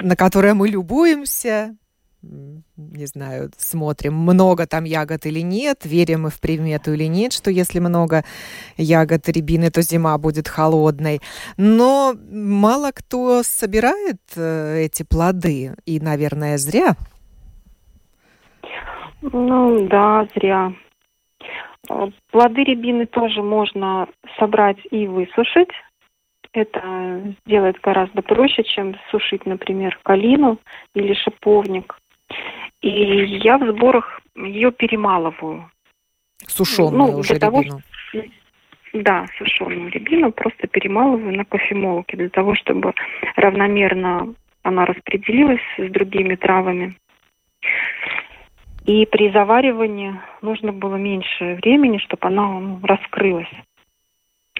на 0.00 0.16
которое 0.16 0.54
мы 0.54 0.68
любуемся, 0.68 1.76
не 2.22 3.06
знаю, 3.06 3.50
смотрим, 3.56 4.14
много 4.14 4.66
там 4.66 4.84
ягод 4.84 5.26
или 5.26 5.40
нет, 5.40 5.80
верим 5.84 6.22
мы 6.22 6.30
в 6.30 6.38
примету 6.38 6.92
или 6.92 7.04
нет, 7.04 7.32
что 7.32 7.50
если 7.50 7.78
много 7.78 8.24
ягод 8.76 9.28
рябины, 9.28 9.70
то 9.70 9.82
зима 9.82 10.16
будет 10.18 10.46
холодной. 10.46 11.20
Но 11.56 12.14
мало 12.30 12.90
кто 12.92 13.42
собирает 13.42 14.20
э, 14.36 14.82
эти 14.84 15.02
плоды, 15.02 15.74
и, 15.86 15.98
наверное, 15.98 16.58
зря. 16.58 16.94
Ну 19.22 19.88
да, 19.88 20.26
зря. 20.34 20.72
Плоды 22.30 22.64
рябины 22.64 23.06
тоже 23.06 23.42
можно 23.42 24.08
собрать 24.38 24.78
и 24.90 25.06
высушить. 25.06 25.70
Это 26.52 27.34
сделать 27.44 27.80
гораздо 27.80 28.22
проще, 28.22 28.64
чем 28.64 28.96
сушить, 29.10 29.46
например, 29.46 29.98
калину 30.02 30.58
или 30.94 31.14
шиповник. 31.14 31.96
И 32.80 32.88
я 33.42 33.58
в 33.58 33.70
сборах 33.70 34.20
ее 34.36 34.72
перемалываю. 34.72 35.70
Сушеную 36.46 37.12
ну, 37.12 37.18
уже 37.18 37.34
для 37.34 37.40
того, 37.40 37.62
рябину. 37.62 37.80
Да, 38.92 39.26
сушеную 39.38 39.90
рябину 39.90 40.32
просто 40.32 40.66
перемалываю 40.66 41.36
на 41.36 41.44
кофемолке 41.44 42.16
для 42.16 42.28
того, 42.30 42.54
чтобы 42.56 42.92
равномерно 43.36 44.34
она 44.62 44.84
распределилась 44.84 45.60
с 45.78 45.90
другими 45.90 46.34
травами. 46.34 46.96
И 48.86 49.06
при 49.06 49.30
заваривании 49.30 50.20
нужно 50.42 50.72
было 50.72 50.96
меньше 50.96 51.58
времени, 51.62 51.98
чтобы 51.98 52.28
она 52.28 52.46
ну, 52.48 52.80
раскрылась. 52.82 53.50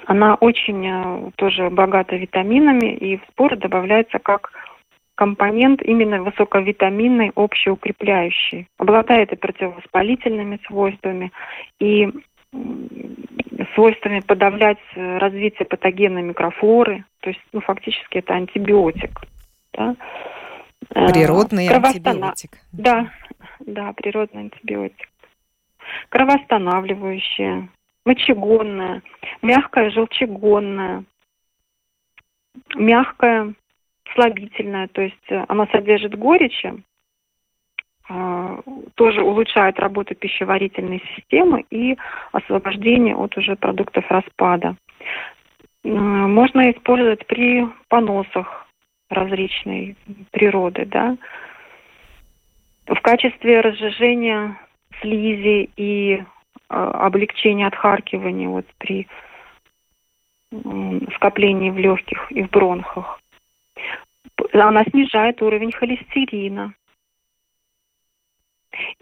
Она 0.07 0.35
очень 0.35 0.87
э, 0.87 1.31
тоже 1.37 1.71
богата 1.71 2.17
витаминами, 2.17 2.95
и 2.95 3.17
в 3.17 3.23
споры 3.31 3.57
добавляется 3.57 4.19
как 4.19 4.53
компонент 5.15 5.83
именно 5.83 6.23
высоковитаминный, 6.23 7.33
общеукрепляющий. 7.35 8.69
Обладает 8.79 9.33
и 9.33 9.37
противовоспалительными 9.37 10.59
свойствами, 10.67 11.33
и 11.79 12.09
свойствами 13.75 14.21
подавлять 14.21 14.79
э, 14.95 15.19
развитие 15.19 15.67
патогенной 15.67 16.23
микрофлоры. 16.23 17.05
То 17.21 17.31
есть, 17.31 17.41
ну, 17.53 17.61
фактически 17.61 18.19
это 18.19 18.35
антибиотик. 18.35 19.21
Да? 19.75 19.97
Э, 20.95 21.13
природный 21.13 21.69
антибиотик. 21.69 22.59
Да, 22.73 23.11
да, 23.71 23.93
природный 23.93 24.43
антибиотик. 24.43 25.09
Кровоостанавливающее, 26.09 27.69
мочегонное, 28.05 29.03
мягкое 29.43 29.91
желчегонное, 29.91 31.05
мягкое 32.75 33.55
слабительное, 34.15 34.89
то 34.89 35.03
есть 35.03 35.31
э, 35.31 35.45
оно 35.49 35.67
содержит 35.67 36.17
горечи, 36.17 36.83
а, 38.09 38.61
тоже 38.97 39.23
улучшает 39.23 39.79
работу 39.79 40.17
пищеварительной 40.17 41.01
системы 41.15 41.65
и 41.71 41.97
освобождение 42.33 43.15
от 43.15 43.37
уже 43.37 43.55
продуктов 43.55 44.05
распада. 44.11 44.77
Можно 45.85 46.73
использовать 46.73 47.25
при 47.27 47.67
поносах 47.89 48.67
различной 49.09 49.97
природы, 50.33 50.87
да. 50.87 51.17
В 52.87 53.01
качестве 53.01 53.61
разжижения 53.61 54.59
слизи 55.01 55.71
и 55.77 56.15
э, 56.15 56.23
облегчения 56.69 57.67
отхаркивания 57.67 58.49
вот 58.49 58.67
при 58.79 59.07
скоплении 61.15 61.71
в 61.71 61.79
легких 61.79 62.31
и 62.33 62.43
в 62.43 62.51
бронхах. 62.51 63.21
Она 64.53 64.85
снижает 64.85 65.41
уровень 65.43 65.71
холестерина 65.71 66.75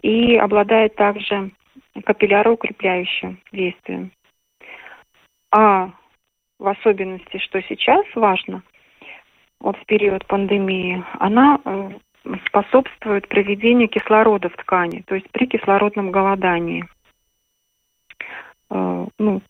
и 0.01 0.35
обладает 0.35 0.95
также 0.95 1.51
капилляроукрепляющим 2.05 3.39
действием. 3.51 4.11
А 5.51 5.91
в 6.59 6.67
особенности, 6.67 7.37
что 7.37 7.61
сейчас 7.63 8.05
важно, 8.13 8.61
вот 9.59 9.77
в 9.77 9.85
период 9.85 10.25
пандемии, 10.27 11.03
она 11.19 11.59
э, 11.63 11.91
способствует 12.47 13.27
проведению 13.27 13.87
кислорода 13.89 14.49
в 14.49 14.55
ткани, 14.55 15.03
то 15.07 15.15
есть 15.15 15.29
при 15.31 15.47
кислородном 15.47 16.11
голодании. 16.11 16.85
Э, 18.69 19.07
ну, 19.17 19.41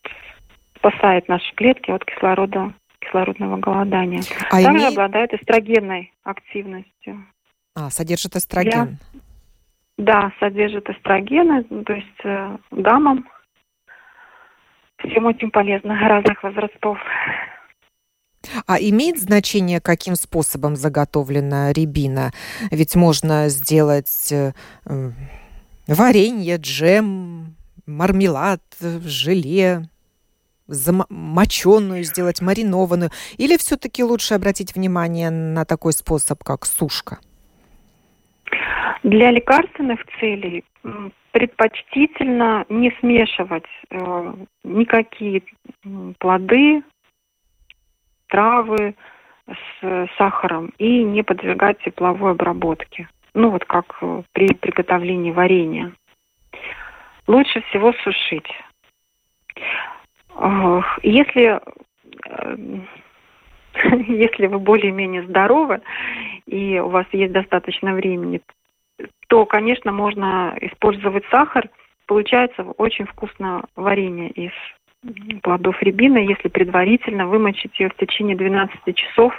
спасает 0.76 1.28
наши 1.28 1.54
клетки 1.54 1.90
от 1.90 2.04
кислорода, 2.04 2.72
кислородного 3.00 3.56
голодания. 3.58 4.22
А 4.50 4.62
Также 4.62 4.70
име... 4.70 4.88
обладает 4.88 5.32
эстрогенной 5.34 6.12
активностью. 6.24 7.26
А, 7.76 7.90
содержит 7.90 8.36
эстроген. 8.36 8.98
Для... 9.12 9.24
Да, 9.98 10.32
содержит 10.40 10.88
эстрогены, 10.88 11.64
то 11.64 11.92
есть 11.92 12.24
э, 12.24 12.56
дамам 12.70 13.28
всем 14.98 15.26
очень 15.26 15.50
полезно 15.50 15.98
разных 16.08 16.42
возрастов. 16.42 16.98
А 18.66 18.78
имеет 18.78 19.18
значение, 19.18 19.80
каким 19.80 20.14
способом 20.14 20.76
заготовлена 20.76 21.72
рябина? 21.72 22.32
Ведь 22.70 22.96
можно 22.96 23.48
сделать 23.48 24.32
э, 24.32 24.52
варенье, 25.86 26.56
джем, 26.56 27.56
мармелад, 27.86 28.62
желе, 29.04 29.82
замоченную 30.66 32.04
сделать, 32.04 32.40
маринованную. 32.40 33.10
Или 33.36 33.56
все-таки 33.56 34.02
лучше 34.02 34.34
обратить 34.34 34.74
внимание 34.74 35.30
на 35.30 35.64
такой 35.64 35.92
способ, 35.92 36.42
как 36.42 36.64
сушка? 36.64 37.18
Для 39.02 39.30
лекарственных 39.30 40.00
целей 40.18 40.64
предпочтительно 41.32 42.64
не 42.68 42.90
смешивать 43.00 43.64
э, 43.90 44.34
никакие 44.64 45.42
плоды, 46.18 46.82
травы 48.30 48.94
с 49.46 50.08
сахаром 50.16 50.72
и 50.78 51.02
не 51.02 51.22
подвергать 51.22 51.78
тепловой 51.80 52.32
обработке. 52.32 53.08
Ну 53.34 53.50
вот 53.50 53.64
как 53.64 53.96
э, 54.00 54.22
при 54.32 54.54
приготовлении 54.54 55.30
варенья. 55.30 55.92
Лучше 57.26 57.62
всего 57.62 57.92
сушить. 58.04 58.48
Если, 61.02 61.60
э, 62.28 62.56
если 64.08 64.46
вы 64.46 64.58
более-менее 64.58 65.22
здоровы 65.24 65.80
и 66.46 66.78
у 66.78 66.88
вас 66.88 67.06
есть 67.12 67.32
достаточно 67.32 67.94
времени, 67.94 68.40
то, 69.28 69.46
конечно, 69.46 69.92
можно 69.92 70.56
использовать 70.60 71.24
сахар. 71.30 71.68
Получается 72.06 72.62
очень 72.78 73.06
вкусное 73.06 73.62
варенье 73.76 74.30
из 74.30 74.52
плодов 75.42 75.80
рябины, 75.82 76.18
если 76.18 76.48
предварительно 76.48 77.26
вымочить 77.26 77.78
ее 77.78 77.88
в 77.88 77.96
течение 77.96 78.36
12 78.36 78.94
часов 78.94 79.34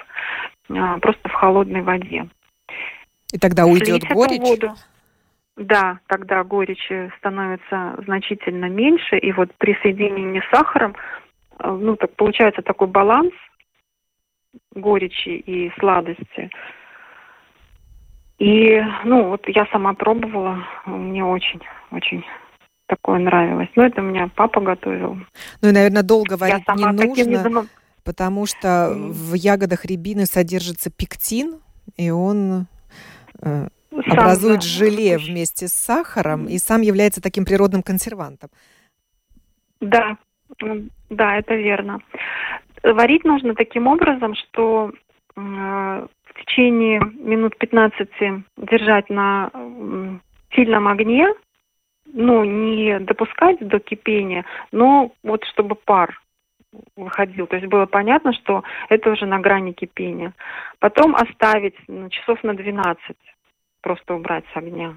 а, 0.70 0.98
просто 1.00 1.30
в 1.30 1.34
холодной 1.34 1.82
воде. 1.82 2.28
И 3.32 3.38
тогда 3.38 3.66
уйдет 3.66 4.02
Слить 4.02 4.10
горечь? 4.10 4.42
Воду. 4.42 4.74
Да, 5.58 6.00
тогда 6.08 6.44
горечь 6.44 6.90
становится 7.18 7.96
значительно 8.06 8.66
меньше, 8.66 9.18
и 9.18 9.32
вот 9.32 9.54
при 9.58 9.78
соединении 9.82 10.42
с 10.42 10.50
сахаром, 10.50 10.96
а, 11.58 11.72
ну, 11.72 11.96
так 11.96 12.16
получается 12.16 12.62
такой 12.62 12.88
баланс 12.88 13.34
горечи 14.74 15.30
и 15.30 15.72
сладости. 15.80 16.50
И, 18.40 18.82
ну, 19.04 19.30
вот 19.30 19.48
я 19.48 19.68
сама 19.68 19.94
пробовала, 19.94 20.66
мне 20.88 21.24
очень, 21.24 21.62
очень 21.92 22.26
такое 22.92 23.20
нравилось. 23.20 23.70
Но 23.76 23.86
это 23.86 24.02
у 24.02 24.04
меня 24.04 24.30
папа 24.36 24.60
готовил. 24.60 25.18
Ну 25.62 25.70
и, 25.70 25.72
наверное, 25.72 26.04
долго 26.04 26.36
варить 26.36 26.68
не 26.76 26.86
нужно, 26.86 27.54
не 27.54 27.68
потому 28.04 28.46
что 28.46 28.94
в 28.94 29.34
ягодах 29.34 29.86
рябины 29.86 30.26
содержится 30.26 30.92
пектин, 30.92 31.62
и 31.96 32.10
он 32.10 32.66
э, 33.42 33.68
сам, 33.92 34.20
образует 34.20 34.60
да, 34.60 34.68
желе 34.68 35.18
вместе 35.18 35.68
с 35.68 35.74
сахаром 35.74 36.48
и 36.48 36.58
сам 36.58 36.82
является 36.82 37.22
таким 37.22 37.46
природным 37.46 37.82
консервантом. 37.82 38.50
Да, 39.80 40.18
да, 41.10 41.38
это 41.38 41.56
верно. 41.56 42.00
Варить 42.84 43.24
нужно 43.24 43.56
таким 43.56 43.88
образом, 43.88 44.36
что 44.36 44.92
э, 44.92 45.40
в 45.40 46.44
течение 46.44 47.00
минут 47.00 47.58
15 47.58 48.10
держать 48.58 49.10
на 49.10 49.50
сильном 50.54 50.88
огне, 50.90 51.28
ну, 52.14 52.44
не 52.44 53.00
допускать 53.00 53.60
до 53.60 53.80
кипения, 53.80 54.46
но 54.72 55.12
вот 55.24 55.44
чтобы 55.46 55.76
пар 55.76 56.22
выходил. 56.96 57.48
То 57.48 57.58
есть 57.58 57.68
было 57.68 57.86
понятно, 57.86 58.34
что 58.34 58.64
это 58.90 59.12
уже 59.12 59.26
на 59.26 59.40
грани 59.40 59.74
кипения. 59.74 60.34
Потом 60.80 61.16
оставить 61.16 61.76
ну, 61.88 62.10
часов 62.10 62.44
на 62.44 62.54
12, 62.54 63.16
просто 63.82 64.16
убрать 64.16 64.46
с 64.54 64.58
огня. 64.58 64.96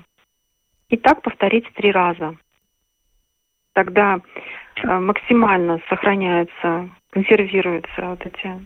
И 0.89 0.97
так 0.97 1.23
повторить 1.23 1.67
три 1.75 1.91
раза. 1.91 2.37
Тогда 3.73 4.21
э, 4.77 4.87
максимально 4.87 5.81
сохраняются, 5.89 6.91
консервируются 7.11 8.03
вот 8.03 8.25
эти 8.25 8.65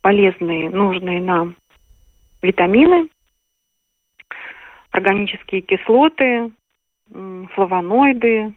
полезные, 0.00 0.70
нужные 0.70 1.20
нам 1.20 1.54
витамины, 2.42 3.08
органические 4.90 5.60
кислоты, 5.60 6.50
флавоноиды, 7.10 8.54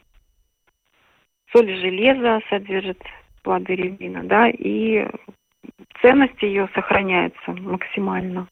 соль 1.51 1.75
железа 1.79 2.39
содержит 2.49 3.01
плоды 3.43 3.75
рябина, 3.75 4.23
да, 4.23 4.49
и 4.49 5.07
ценность 6.01 6.41
ее 6.41 6.69
сохраняется 6.73 7.51
максимально. 7.51 8.47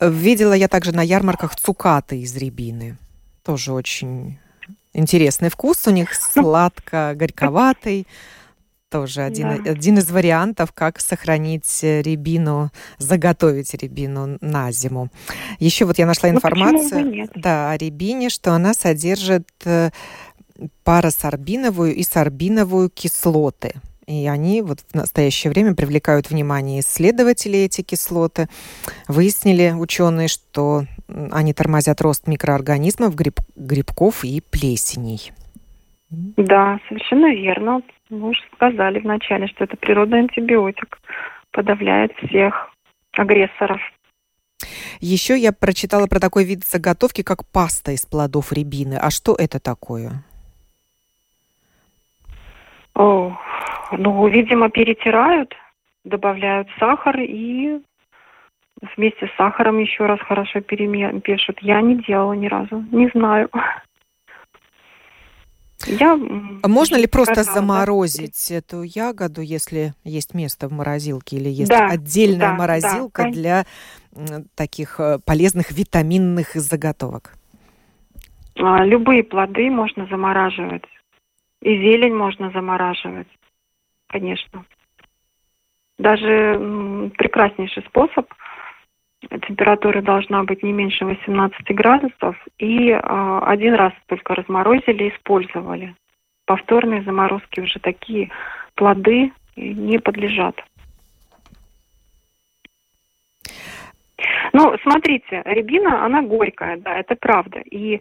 Видела 0.00 0.52
я 0.52 0.68
также 0.68 0.92
на 0.92 1.02
ярмарках 1.02 1.56
цукаты 1.56 2.20
из 2.20 2.36
рябины. 2.36 2.96
Тоже 3.44 3.72
очень 3.72 4.38
интересный 4.92 5.48
вкус 5.48 5.86
у 5.86 5.90
них, 5.90 6.10
ну, 6.34 6.42
сладко-горьковатый. 6.42 8.06
Тоже 9.00 9.22
один, 9.22 9.62
да. 9.62 9.70
один 9.70 9.98
из 9.98 10.10
вариантов, 10.10 10.72
как 10.72 11.00
сохранить 11.00 11.82
рябину, 11.82 12.70
заготовить 12.98 13.74
рябину 13.74 14.38
на 14.40 14.72
зиму. 14.72 15.10
Еще 15.58 15.84
вот 15.84 15.98
я 15.98 16.06
нашла 16.06 16.30
ну, 16.30 16.36
информацию 16.36 17.28
да, 17.34 17.70
о 17.70 17.76
рябине, 17.76 18.30
что 18.30 18.52
она 18.52 18.72
содержит 18.72 19.48
э, 19.64 19.90
парасорбиновую 20.84 21.94
и 21.94 22.02
сорбиновую 22.02 22.88
кислоты. 22.88 23.74
И 24.06 24.26
они 24.28 24.62
вот 24.62 24.80
в 24.80 24.94
настоящее 24.94 25.50
время 25.50 25.74
привлекают 25.74 26.30
внимание 26.30 26.80
исследователей 26.80 27.66
эти 27.66 27.82
кислоты. 27.82 28.48
Выяснили 29.08 29.74
ученые, 29.76 30.28
что 30.28 30.84
они 31.08 31.52
тормозят 31.52 32.00
рост 32.00 32.28
микроорганизмов, 32.28 33.14
гриб, 33.14 33.40
грибков 33.56 34.24
и 34.24 34.40
плесеней. 34.40 35.32
Да, 36.08 36.78
совершенно 36.88 37.34
верно. 37.34 37.82
Мы 38.10 38.28
уже 38.28 38.40
сказали 38.54 39.00
вначале, 39.00 39.46
что 39.48 39.64
это 39.64 39.76
природный 39.76 40.20
антибиотик. 40.20 40.98
Подавляет 41.50 42.12
всех 42.18 42.70
агрессоров. 43.12 43.80
Еще 45.00 45.36
я 45.38 45.52
прочитала 45.52 46.06
про 46.06 46.20
такой 46.20 46.44
вид 46.44 46.64
заготовки, 46.64 47.22
как 47.22 47.44
паста 47.50 47.92
из 47.92 48.06
плодов 48.06 48.52
рябины. 48.52 48.98
А 49.00 49.10
что 49.10 49.34
это 49.38 49.60
такое? 49.60 50.22
О, 52.94 53.36
ну, 53.92 54.28
видимо, 54.28 54.70
перетирают, 54.70 55.54
добавляют 56.04 56.68
сахар 56.78 57.20
и 57.20 57.80
вместе 58.96 59.26
с 59.26 59.36
сахаром 59.36 59.78
еще 59.78 60.06
раз 60.06 60.20
хорошо 60.20 60.60
перемешивают. 60.60 61.58
Я 61.60 61.80
не 61.82 61.96
делала 62.02 62.32
ни 62.32 62.46
разу, 62.46 62.84
не 62.90 63.08
знаю. 63.08 63.50
Я 65.86 66.18
а 66.62 66.68
Можно 66.68 66.96
ли 66.96 67.06
просто 67.06 67.42
сказала, 67.42 67.54
заморозить 67.54 68.46
да? 68.50 68.56
эту 68.56 68.82
ягоду, 68.82 69.40
если 69.40 69.94
есть 70.04 70.34
место 70.34 70.68
в 70.68 70.72
морозилке, 70.72 71.36
или 71.36 71.48
есть 71.48 71.70
да, 71.70 71.86
отдельная 71.86 72.50
да, 72.50 72.54
морозилка 72.54 73.24
да, 73.24 73.30
для 73.30 73.66
таких 74.54 74.98
э, 74.98 75.18
полезных 75.24 75.70
витаминных 75.70 76.54
заготовок? 76.54 77.34
А, 78.58 78.84
любые 78.84 79.22
плоды 79.22 79.70
можно 79.70 80.06
замораживать. 80.06 80.84
И 81.62 81.76
зелень 81.76 82.14
можно 82.14 82.50
замораживать, 82.50 83.28
конечно. 84.08 84.64
Даже 85.98 87.10
прекраснейший 87.16 87.82
способ. 87.84 88.26
Температура 89.20 90.02
должна 90.02 90.44
быть 90.44 90.62
не 90.62 90.72
меньше 90.72 91.04
18 91.04 91.74
градусов. 91.74 92.36
И 92.58 92.90
э, 92.90 93.00
один 93.42 93.74
раз 93.74 93.92
только 94.06 94.34
разморозили 94.34 95.10
использовали. 95.10 95.94
Повторные 96.44 97.02
заморозки 97.02 97.60
уже 97.60 97.78
такие 97.80 98.30
плоды 98.74 99.32
не 99.56 99.98
подлежат. 99.98 100.62
Ну, 104.52 104.76
смотрите, 104.82 105.42
рябина, 105.44 106.04
она 106.04 106.22
горькая, 106.22 106.76
да, 106.78 106.96
это 106.96 107.16
правда. 107.16 107.60
И, 107.60 108.00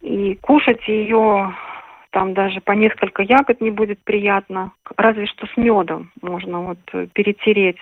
и 0.00 0.34
кушать 0.36 0.86
ее 0.88 1.54
там 2.10 2.34
даже 2.34 2.60
по 2.60 2.72
несколько 2.72 3.22
ягод 3.22 3.60
не 3.60 3.70
будет 3.70 4.02
приятно, 4.02 4.72
разве 4.96 5.26
что 5.26 5.46
с 5.46 5.56
медом 5.56 6.10
можно 6.20 6.60
вот 6.60 7.10
перетереть. 7.12 7.78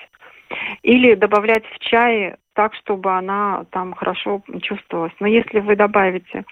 Или 0.82 1.14
добавлять 1.14 1.64
в 1.66 1.78
чай 1.78 2.36
так, 2.54 2.74
чтобы 2.74 3.16
она 3.16 3.64
там 3.70 3.94
хорошо 3.94 4.42
чувствовалась. 4.62 5.12
Но 5.20 5.26
если 5.26 5.60
вы 5.60 5.76
добавите 5.76 6.44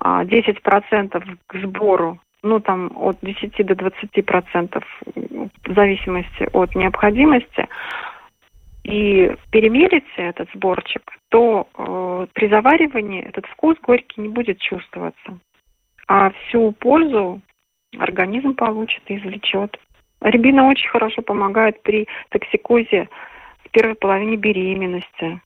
а, 0.00 0.24
10% 0.24 1.38
к 1.46 1.54
сбору, 1.58 2.18
ну 2.42 2.60
там 2.60 2.92
от 2.96 3.18
10 3.22 3.54
до 3.66 3.74
20% 3.74 4.82
в 5.14 5.74
зависимости 5.74 6.48
от 6.52 6.74
необходимости, 6.74 7.68
и 8.84 9.36
перемелите 9.50 10.06
этот 10.16 10.48
сборчик, 10.54 11.02
то 11.28 11.68
э, 11.78 12.26
при 12.32 12.48
заваривании 12.48 13.22
этот 13.22 13.46
вкус 13.46 13.76
горький 13.80 14.22
не 14.22 14.28
будет 14.28 14.58
чувствоваться 14.58 15.38
а 16.12 16.30
всю 16.30 16.72
пользу 16.72 17.40
организм 17.98 18.54
получит 18.54 19.02
и 19.06 19.16
извлечет. 19.16 19.78
Рябина 20.22 20.68
очень 20.68 20.88
хорошо 20.88 21.22
помогает 21.22 21.82
при 21.82 22.06
токсикозе 22.30 23.08
в 23.64 23.70
первой 23.70 23.94
половине 23.94 24.36
беременности. 24.36 25.40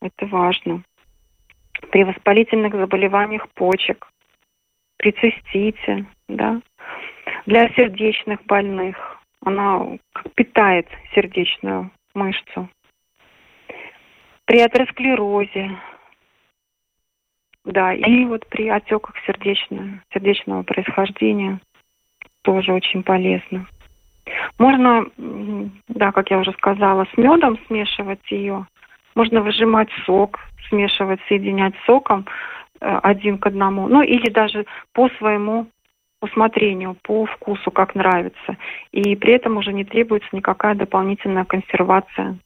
Это 0.00 0.26
важно. 0.26 0.82
При 1.90 2.04
воспалительных 2.04 2.74
заболеваниях 2.74 3.48
почек, 3.50 4.08
при 4.98 5.12
цистите, 5.12 6.06
да. 6.28 6.60
Для 7.46 7.68
сердечных 7.70 8.44
больных 8.44 9.20
она 9.44 9.98
питает 10.34 10.88
сердечную 11.14 11.90
мышцу. 12.14 12.68
При 14.46 14.60
атеросклерозе 14.60 15.70
да, 17.64 17.94
и 17.94 18.24
вот 18.26 18.46
при 18.48 18.68
отеках 18.68 19.14
сердечного, 19.26 20.02
сердечного 20.12 20.62
происхождения 20.62 21.60
тоже 22.42 22.72
очень 22.72 23.02
полезно. 23.02 23.66
Можно, 24.58 25.06
да, 25.88 26.12
как 26.12 26.30
я 26.30 26.38
уже 26.38 26.52
сказала, 26.52 27.06
с 27.12 27.16
медом 27.16 27.58
смешивать 27.66 28.20
ее. 28.30 28.66
Можно 29.14 29.42
выжимать 29.42 29.88
сок, 30.04 30.40
смешивать, 30.68 31.20
соединять 31.28 31.74
соком 31.86 32.26
э, 32.80 32.98
один 33.02 33.38
к 33.38 33.46
одному. 33.46 33.88
Ну 33.88 34.02
или 34.02 34.30
даже 34.30 34.66
по 34.92 35.08
своему 35.18 35.66
усмотрению, 36.20 36.96
по 37.02 37.26
вкусу, 37.26 37.70
как 37.70 37.94
нравится. 37.94 38.56
И 38.92 39.14
при 39.16 39.34
этом 39.34 39.56
уже 39.56 39.72
не 39.72 39.84
требуется 39.84 40.28
никакая 40.32 40.74
дополнительная 40.74 41.44
консервация. 41.44 42.38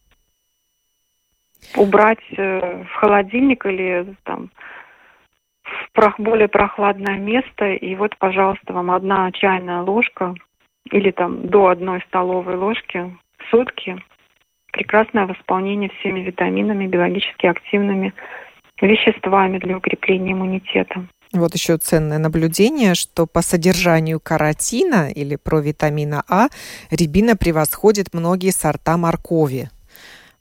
Убрать 1.77 2.25
э, 2.37 2.85
в 2.85 2.95
холодильник 2.95 3.65
или 3.67 4.15
там 4.25 4.51
в 5.95 6.15
более 6.19 6.49
прохладное 6.49 7.19
место, 7.19 7.67
и 7.67 7.95
вот, 7.95 8.17
пожалуйста, 8.19 8.73
вам 8.73 8.91
одна 8.91 9.31
чайная 9.33 9.83
ложка 9.83 10.35
или 10.91 11.11
там 11.11 11.49
до 11.49 11.69
одной 11.69 12.03
столовой 12.09 12.57
ложки 12.57 13.17
в 13.39 13.51
сутки. 13.51 13.97
Прекрасное 14.73 15.27
восполнение 15.27 15.91
всеми 15.99 16.21
витаминами, 16.21 16.87
биологически 16.87 17.47
активными 17.47 18.13
веществами 18.81 19.59
для 19.59 19.77
укрепления 19.77 20.33
иммунитета. 20.33 21.09
Вот 21.33 21.55
еще 21.55 21.77
ценное 21.77 22.19
наблюдение, 22.19 22.95
что 22.95 23.27
по 23.27 23.43
содержанию 23.43 24.19
каротина 24.19 25.11
или 25.11 25.37
провитамина 25.37 26.23
А 26.29 26.49
рябина 26.91 27.37
превосходит 27.37 28.15
многие 28.15 28.51
сорта 28.51 28.97
моркови. 28.97 29.71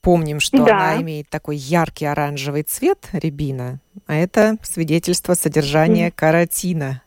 Помним, 0.01 0.39
что 0.39 0.63
да. 0.63 0.77
она 0.77 1.01
имеет 1.01 1.29
такой 1.29 1.57
яркий 1.57 2.05
оранжевый 2.05 2.63
цвет, 2.63 3.10
рябина, 3.12 3.79
а 4.05 4.15
это 4.15 4.55
свидетельство 4.62 5.33
содержания 5.33 6.07
mm. 6.07 6.13
каротина. 6.15 7.01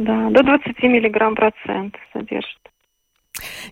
Да, 0.00 0.30
до 0.30 0.42
20 0.42 0.82
миллиграмм 0.84 1.34
процент 1.34 1.94
содержит. 2.14 2.58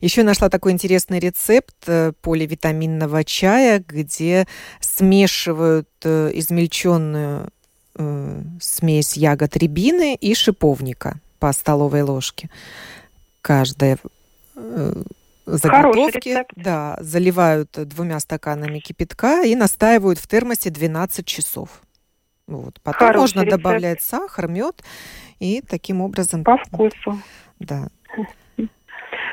Еще 0.02 0.22
нашла 0.24 0.50
такой 0.50 0.72
интересный 0.72 1.20
рецепт 1.20 1.74
э, 1.86 2.12
поливитаминного 2.20 3.24
чая, 3.24 3.82
где 3.86 4.46
смешивают 4.78 5.88
э, 6.04 6.30
измельченную 6.34 7.48
э, 7.96 8.42
смесь 8.60 9.16
ягод 9.16 9.56
рябины 9.56 10.16
и 10.16 10.34
шиповника 10.34 11.18
по 11.38 11.50
столовой 11.52 12.02
ложке. 12.02 12.50
Каждая 13.40 13.96
заготовки, 15.46 16.44
да, 16.56 16.98
заливают 17.00 17.70
двумя 17.88 18.20
стаканами 18.20 18.80
кипятка 18.80 19.44
и 19.44 19.56
настаивают 19.56 20.18
в 20.18 20.26
термосе 20.26 20.68
12 20.68 21.24
часов. 21.24 21.80
Вот. 22.48 22.80
Потом 22.82 23.08
Хороший 23.08 23.20
можно 23.20 23.40
рецепт. 23.42 23.62
добавлять 23.62 24.02
сахар, 24.02 24.48
мед 24.48 24.82
и 25.38 25.60
таким 25.60 26.00
образом... 26.00 26.44
По 26.44 26.56
вкусу. 26.56 27.18
Да. 27.60 27.88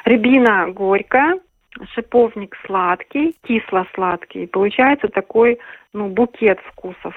Рябина 0.04 0.70
горькая, 0.72 1.40
шиповник 1.94 2.56
сладкий, 2.66 3.36
кисло-сладкий. 3.44 4.48
Получается 4.48 5.08
такой 5.08 5.60
ну, 5.94 6.10
букет 6.10 6.60
вкусов, 6.72 7.16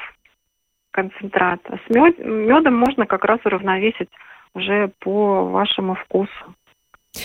концентрат. 0.92 1.61
С 1.66 1.90
мед, 1.90 2.16
медом 2.18 2.76
можно 2.76 3.04
как 3.04 3.24
раз 3.24 3.40
уравновесить 3.44 4.08
уже 4.54 4.92
по 5.00 5.44
вашему 5.50 5.96
вкусу. 5.96 6.54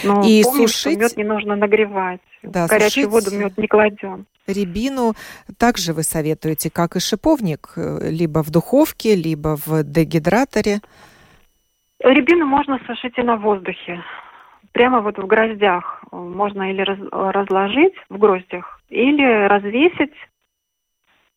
Но 0.03 0.21
и 0.25 0.43
помним, 0.43 0.67
сушить... 0.67 0.99
мед 0.99 1.17
не 1.17 1.23
нужно 1.23 1.56
нагревать. 1.56 2.21
Да, 2.41 2.67
в 2.67 2.69
горячую 2.69 3.10
воду 3.10 3.32
мед 3.32 3.58
не 3.58 3.67
кладем. 3.67 4.25
Рябину 4.47 5.13
также 5.58 5.93
вы 5.93 6.03
советуете, 6.03 6.69
как 6.69 6.95
и 6.95 6.99
шиповник, 6.99 7.73
э, 7.77 8.10
либо 8.10 8.43
в 8.43 8.49
духовке, 8.49 9.15
либо 9.15 9.58
в 9.65 9.84
дегидраторе? 9.84 10.82
Рябину 11.99 12.45
можно 12.45 12.79
сушить 12.86 13.17
и 13.17 13.21
на 13.21 13.38
воздухе. 13.38 14.03
Прямо 14.73 15.01
вот 15.01 15.17
в 15.17 15.25
гроздях. 15.25 16.03
Можно 16.12 16.71
или 16.71 16.82
раз, 16.82 16.99
разложить 17.12 17.93
в 18.10 18.17
гроздях, 18.17 18.82
или 18.89 19.47
развесить, 19.47 20.13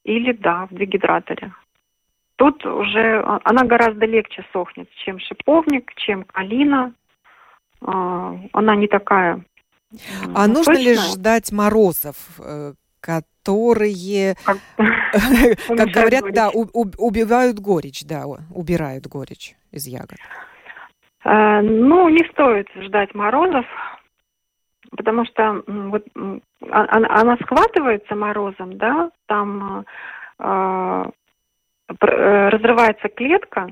или, 0.05 0.33
да, 0.33 0.67
в 0.71 0.75
дегидраторе. 0.75 1.53
тут 2.37 2.65
уже 2.67 3.23
она 3.45 3.65
гораздо 3.65 4.07
легче 4.07 4.45
сохнет, 4.53 4.89
чем 5.05 5.19
шиповник, 5.19 5.93
чем 5.97 6.25
калина. 6.25 6.93
Она 7.81 8.77
не 8.77 8.89
такая. 8.89 9.45
А 10.35 10.47
нужно 10.47 10.73
ли 10.73 10.95
ждать 10.95 11.53
морозов, 11.53 12.17
э, 12.39 12.73
которые, 13.01 14.35
как, 14.45 14.59
как 15.69 15.89
говорят, 15.89 16.33
да, 16.33 16.51
убивают 16.51 17.61
горечь, 17.61 18.05
да, 18.05 18.25
убирают 18.53 19.07
горечь 19.07 19.55
из 19.71 19.87
ягод? 19.87 20.19
Э, 21.25 21.61
ну, 21.63 22.09
не 22.09 22.29
стоит 22.31 22.69
ждать 22.75 23.15
морозов, 23.15 23.65
потому 24.91 25.25
что 25.27 25.63
вот 25.67 26.05
а, 26.71 26.97
она, 26.97 27.09
она 27.09 27.37
схватывается 27.37 28.15
морозом, 28.15 28.77
да, 28.79 29.11
там 29.27 29.85
э, 30.39 31.05
разрывается 32.01 33.09
клетка 33.09 33.69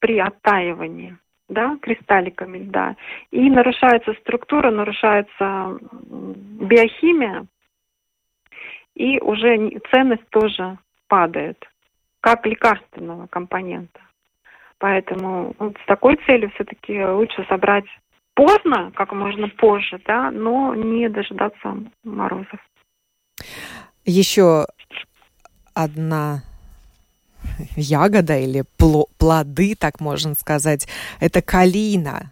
при 0.00 0.18
оттаивании, 0.18 1.16
да, 1.50 1.76
кристалликами 1.82 2.58
льда, 2.58 2.96
и 3.30 3.50
нарушается 3.50 4.14
структура, 4.20 4.70
нарушается 4.70 5.78
биохимия, 5.92 7.46
и 8.94 9.20
уже 9.20 9.80
ценность 9.92 10.28
тоже 10.30 10.78
падает, 11.08 11.58
как 12.20 12.46
лекарственного 12.46 13.26
компонента. 13.26 14.00
Поэтому 14.78 15.54
вот 15.58 15.76
с 15.82 15.86
такой 15.86 16.16
целью 16.26 16.50
все-таки 16.54 17.04
лучше 17.04 17.44
собрать 17.48 17.84
поздно, 18.34 18.90
как 18.94 19.12
можно 19.12 19.48
позже, 19.48 20.00
да, 20.06 20.30
но 20.30 20.74
не 20.74 21.08
дожидаться 21.08 21.76
морозов. 22.04 22.60
Еще 24.06 24.64
одна 25.74 26.42
ягода 27.76 28.38
или 28.38 28.64
плоды, 29.18 29.74
так 29.74 30.00
можно 30.00 30.34
сказать, 30.34 30.86
это 31.20 31.42
калина 31.42 32.30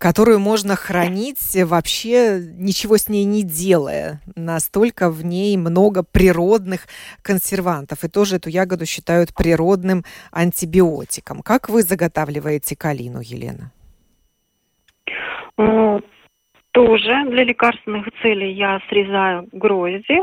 которую 0.00 0.40
можно 0.40 0.74
хранить 0.74 1.56
вообще 1.64 2.40
ничего 2.40 2.96
с 2.96 3.08
ней 3.08 3.24
не 3.24 3.42
делая. 3.42 4.20
Настолько 4.34 5.10
в 5.10 5.24
ней 5.24 5.56
много 5.56 6.02
природных 6.02 6.86
консервантов. 7.22 8.02
И 8.02 8.08
тоже 8.08 8.36
эту 8.36 8.48
ягоду 8.48 8.84
считают 8.84 9.34
природным 9.34 10.04
антибиотиком. 10.32 11.42
Как 11.42 11.68
вы 11.68 11.82
заготавливаете 11.82 12.76
калину, 12.76 13.20
Елена? 13.20 13.70
Ну, 15.56 16.02
тоже 16.72 17.24
для 17.30 17.44
лекарственных 17.44 18.08
целей 18.22 18.52
я 18.52 18.80
срезаю 18.88 19.48
грозди, 19.52 20.18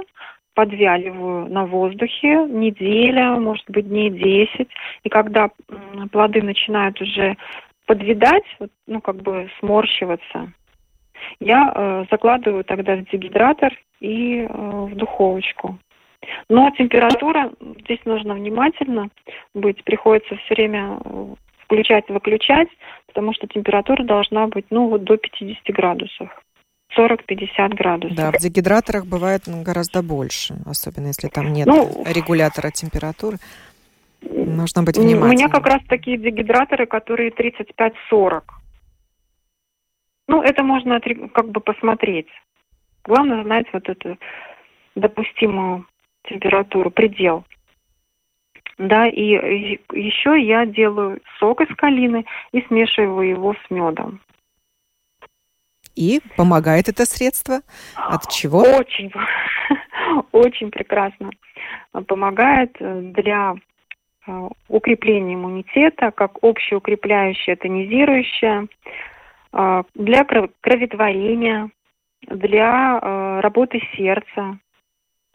подвяливаю 0.54 1.50
на 1.50 1.66
воздухе 1.66 2.46
неделя, 2.48 3.32
может 3.32 3.70
быть, 3.70 3.88
дней 3.88 4.10
10. 4.10 4.68
И 5.04 5.10
когда 5.10 5.50
плоды 6.12 6.42
начинают 6.42 7.02
уже 7.02 7.36
подвидать, 7.86 8.44
ну, 8.88 9.02
как 9.02 9.18
бы 9.18 9.50
сморщиваться, 9.60 10.52
я 11.40 11.72
э, 11.74 12.06
закладываю 12.12 12.64
тогда 12.64 12.96
в 12.96 13.06
дегидратор 13.06 13.74
и 14.00 14.42
э, 14.42 14.48
в 14.48 14.96
духовочку. 14.96 15.78
Но 16.50 16.70
температура, 16.72 17.52
здесь 17.82 18.00
нужно 18.06 18.34
внимательно 18.34 19.10
быть, 19.54 19.84
приходится 19.84 20.36
все 20.38 20.56
время 20.56 21.00
э, 21.04 21.26
включать-выключать, 21.66 22.70
потому 23.08 23.34
что 23.34 23.48
температура 23.48 24.04
должна 24.04 24.48
быть, 24.48 24.66
ну, 24.70 24.90
вот 24.90 25.04
до 25.04 25.18
50 25.18 25.64
градусов. 25.76 26.43
40-50 26.98 27.76
градусов. 27.76 28.16
Да, 28.16 28.32
в 28.32 28.38
дегидраторах 28.38 29.06
бывает 29.06 29.44
гораздо 29.46 30.02
больше, 30.02 30.56
особенно 30.66 31.08
если 31.08 31.28
там 31.28 31.54
нет 31.54 31.68
ну, 31.68 32.04
регулятора 32.06 32.72
температуры. 32.72 33.38
Нужно 34.22 34.84
быть 34.84 34.98
внимательным. 34.98 35.30
У 35.30 35.32
меня 35.32 35.50
как 35.50 35.66
раз 35.66 35.82
такие 35.88 36.18
дегидраторы, 36.18 36.86
которые 36.86 37.32
35-40. 37.32 38.44
Ну, 40.28 40.42
это 40.42 40.64
можно 40.64 41.00
как 41.34 41.50
бы 41.50 41.60
посмотреть. 41.60 42.28
Главное 43.04 43.44
знать 43.44 43.66
вот 43.74 43.90
эту 43.90 44.18
допустимую 44.96 45.86
температуру, 46.24 46.90
предел. 46.90 47.44
Да, 48.78 49.08
и 49.08 49.80
еще 49.92 50.42
я 50.42 50.66
делаю 50.66 51.20
сок 51.40 51.62
из 51.62 51.76
калины 51.76 52.26
и 52.54 52.62
смешиваю 52.62 53.30
его 53.30 53.54
с 53.54 53.70
медом. 53.70 54.22
И 55.96 56.22
помогает 56.38 56.90
это 56.90 57.06
средство? 57.06 57.62
От 57.96 58.30
чего? 58.30 58.60
Очень, 58.60 59.12
очень 60.32 60.72
прекрасно 60.72 61.30
помогает 62.08 62.76
для 62.80 63.56
Э, 64.26 64.48
укрепление 64.70 65.36
иммунитета, 65.36 66.12
как 66.12 66.38
общеукрепляющее, 66.42 67.56
тонизирующее, 67.58 68.68
э, 69.52 69.84
для 69.96 70.24
кроветворения, 70.24 71.70
для 72.28 73.00
э, 73.02 73.40
работы 73.42 73.82
сердца, 73.98 74.58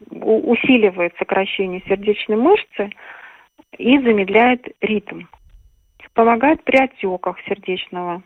усиливает 0.09 1.13
сокращение 1.19 1.83
сердечной 1.87 2.37
мышцы 2.37 2.89
и 3.77 3.99
замедляет 3.99 4.65
ритм. 4.81 5.23
Помогает 6.13 6.63
при 6.63 6.77
отеках 6.77 7.37
сердечного 7.47 8.23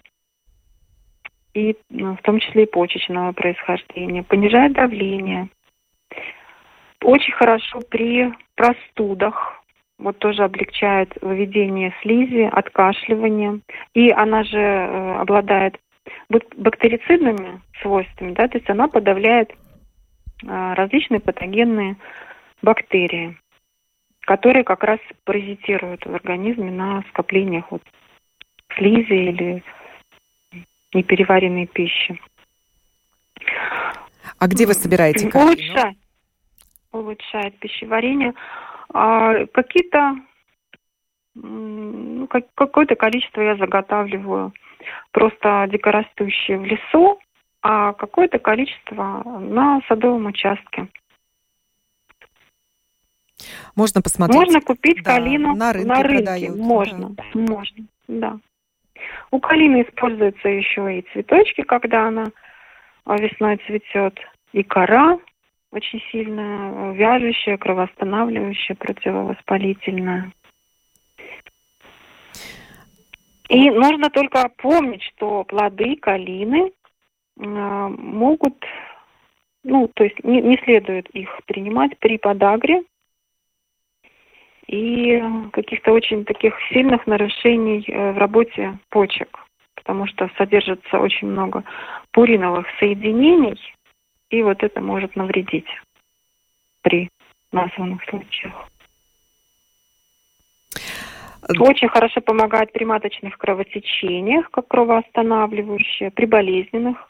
и 1.53 1.75
ну, 1.89 2.15
в 2.15 2.21
том 2.21 2.39
числе 2.39 2.63
и 2.63 2.69
почечного 2.69 3.31
происхождения, 3.31 4.23
понижает 4.23 4.73
давление. 4.73 5.49
Очень 7.01 7.33
хорошо 7.33 7.81
при 7.89 8.33
простудах, 8.55 9.63
вот 9.99 10.17
тоже 10.19 10.43
облегчает 10.43 11.13
выведение 11.21 11.93
слизи, 12.01 12.49
откашливание. 12.51 13.59
И 13.93 14.09
она 14.09 14.43
же 14.43 14.57
э, 14.57 15.15
обладает 15.15 15.79
бактерицидными 16.57 17.61
свойствами, 17.81 18.33
да, 18.33 18.47
то 18.47 18.57
есть 18.57 18.69
она 18.69 18.87
подавляет 18.87 19.51
э, 19.51 20.73
различные 20.73 21.19
патогенные 21.19 21.95
бактерии, 22.61 23.37
которые 24.21 24.63
как 24.63 24.83
раз 24.83 24.99
паразитируют 25.25 26.05
в 26.05 26.13
организме 26.13 26.71
на 26.71 27.03
скоплениях 27.09 27.71
вот 27.71 27.81
слизи 28.75 29.13
или 29.13 29.63
непереваренной 30.93 31.67
пищи. 31.67 32.19
А 34.37 34.47
где 34.47 34.65
вы 34.65 34.73
собираете 34.73 35.29
картину? 35.29 35.45
Улучшает, 35.45 35.97
улучшает 36.91 37.59
пищеварение. 37.59 38.33
А 38.93 39.45
какие-то 39.47 40.15
ну, 41.35 42.27
как, 42.27 42.45
какое-то 42.55 42.95
количество 42.95 43.41
я 43.41 43.55
заготавливаю 43.55 44.53
просто 45.11 45.67
дикорастущие 45.71 46.59
в 46.59 46.65
лесу, 46.65 47.19
а 47.61 47.93
какое-то 47.93 48.39
количество 48.39 49.23
на 49.39 49.81
садовом 49.87 50.27
участке. 50.27 50.89
Можно 53.75 54.01
посмотреть. 54.01 54.39
Можно 54.39 54.61
купить 54.61 55.03
да, 55.03 55.15
калину 55.15 55.55
на 55.55 55.73
рынке. 55.73 55.87
На 55.87 56.03
рынке. 56.03 56.23
Продают, 56.23 56.57
можно, 56.57 57.09
да. 57.09 57.23
можно, 57.33 57.85
да. 58.07 58.39
У 59.31 59.39
калины 59.39 59.83
используются 59.83 60.47
еще 60.49 60.99
и 60.99 61.05
цветочки, 61.13 61.61
когда 61.63 62.07
она 62.07 62.25
весной 63.05 63.57
цветет, 63.67 64.19
и 64.51 64.63
кора 64.63 65.17
очень 65.71 66.01
сильная, 66.11 66.91
вяжущая, 66.93 67.57
кровоостанавливающая, 67.57 68.75
противовоспалительная. 68.75 70.31
И 73.49 73.69
нужно 73.69 74.09
только 74.09 74.49
помнить, 74.57 75.03
что 75.03 75.43
плоды 75.43 75.95
калины 75.97 76.71
э, 76.71 77.43
могут, 77.43 78.63
ну, 79.63 79.87
то 79.93 80.03
есть 80.03 80.23
не, 80.23 80.41
не 80.41 80.57
следует 80.57 81.09
их 81.09 81.29
принимать 81.45 81.97
при 81.99 82.17
подагре 82.17 82.83
и 84.67 85.21
каких-то 85.51 85.91
очень 85.91 86.25
таких 86.25 86.55
сильных 86.69 87.05
нарушений 87.07 87.83
э, 87.87 88.11
в 88.11 88.17
работе 88.17 88.77
почек, 88.89 89.39
потому 89.75 90.07
что 90.07 90.29
содержится 90.37 90.99
очень 90.99 91.27
много 91.27 91.63
пуриновых 92.11 92.67
соединений, 92.79 93.59
и 94.29 94.41
вот 94.41 94.63
это 94.63 94.81
может 94.81 95.15
навредить 95.15 95.67
при 96.81 97.09
названных 97.51 98.03
случаях. 98.05 98.67
Очень 101.59 101.89
хорошо 101.89 102.21
помогает 102.21 102.71
при 102.71 102.85
маточных 102.85 103.37
кровотечениях, 103.37 104.49
как 104.49 104.67
кровоостанавливающее, 104.69 106.09
при 106.11 106.25
болезненных 106.25 107.09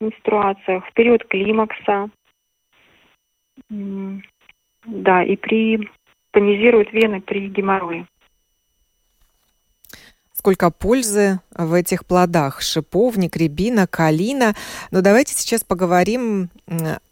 менструациях, 0.00 0.86
в 0.86 0.92
период 0.94 1.24
климакса. 1.26 2.08
Да, 3.68 5.22
и 5.24 5.36
при 5.36 5.90
тонизирует 6.36 6.92
вены 6.92 7.22
при 7.22 7.48
геморрое. 7.48 8.06
сколько 10.34 10.70
пользы 10.70 11.40
в 11.50 11.72
этих 11.72 12.06
плодах. 12.06 12.62
Шиповник, 12.62 13.36
рябина, 13.36 13.88
калина. 13.88 14.54
Но 14.92 15.00
давайте 15.00 15.34
сейчас 15.34 15.64
поговорим 15.64 16.50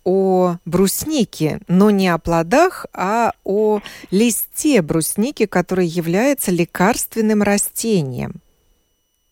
о 0.04 0.54
бруснике, 0.64 1.58
но 1.66 1.90
не 1.90 2.06
о 2.06 2.18
плодах, 2.18 2.86
а 2.92 3.32
о 3.42 3.80
листе 4.12 4.82
брусники, 4.82 5.46
который 5.46 5.86
является 5.86 6.52
лекарственным 6.52 7.42
растением. 7.42 8.34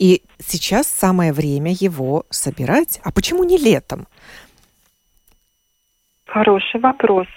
И 0.00 0.22
сейчас 0.40 0.88
самое 0.88 1.32
время 1.32 1.70
его 1.70 2.24
собирать. 2.28 2.98
А 3.04 3.12
почему 3.12 3.44
не 3.44 3.56
летом? 3.56 4.08
Хороший 6.26 6.80
вопрос. 6.80 7.28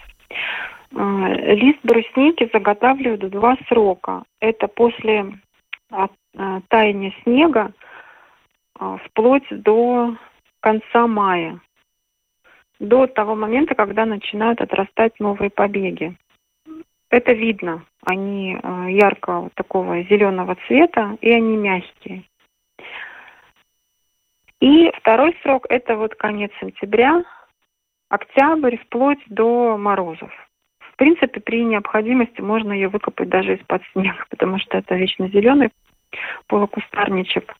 А, 0.95 1.27
лист 1.33 1.79
брусники 1.83 2.49
заготавливают 2.53 3.23
в 3.23 3.29
два 3.29 3.57
срока. 3.67 4.23
Это 4.39 4.67
после 4.67 5.25
а, 5.91 6.07
таяния 6.69 7.13
снега 7.23 7.73
а, 8.79 8.97
вплоть 8.97 9.47
до 9.49 10.15
конца 10.61 11.05
мая, 11.07 11.59
до 12.79 13.07
того 13.07 13.35
момента, 13.35 13.75
когда 13.75 14.05
начинают 14.05 14.61
отрастать 14.61 15.19
новые 15.19 15.49
побеги. 15.49 16.15
Это 17.09 17.33
видно. 17.33 17.85
Они 18.05 18.57
яркого 18.87 19.49
такого 19.55 20.01
зеленого 20.03 20.57
цвета, 20.67 21.17
и 21.21 21.31
они 21.31 21.55
мягкие. 21.55 22.23
И 24.59 24.91
второй 24.97 25.37
срок– 25.43 25.65
это 25.69 25.95
вот 25.95 26.15
конец 26.15 26.51
сентября, 26.59 27.23
октябрь, 28.09 28.77
вплоть 28.77 29.23
до 29.27 29.77
морозов. 29.77 30.31
В 30.95 30.97
принципе, 30.97 31.41
при 31.41 31.65
необходимости 31.65 32.39
можно 32.39 32.71
ее 32.71 32.87
выкопать 32.87 33.27
даже 33.27 33.55
из-под 33.55 33.81
снега, 33.91 34.25
потому 34.29 34.57
что 34.59 34.77
это 34.77 34.95
вечно 34.95 35.27
зеленый 35.27 35.69
полукустарничек. 36.47 37.53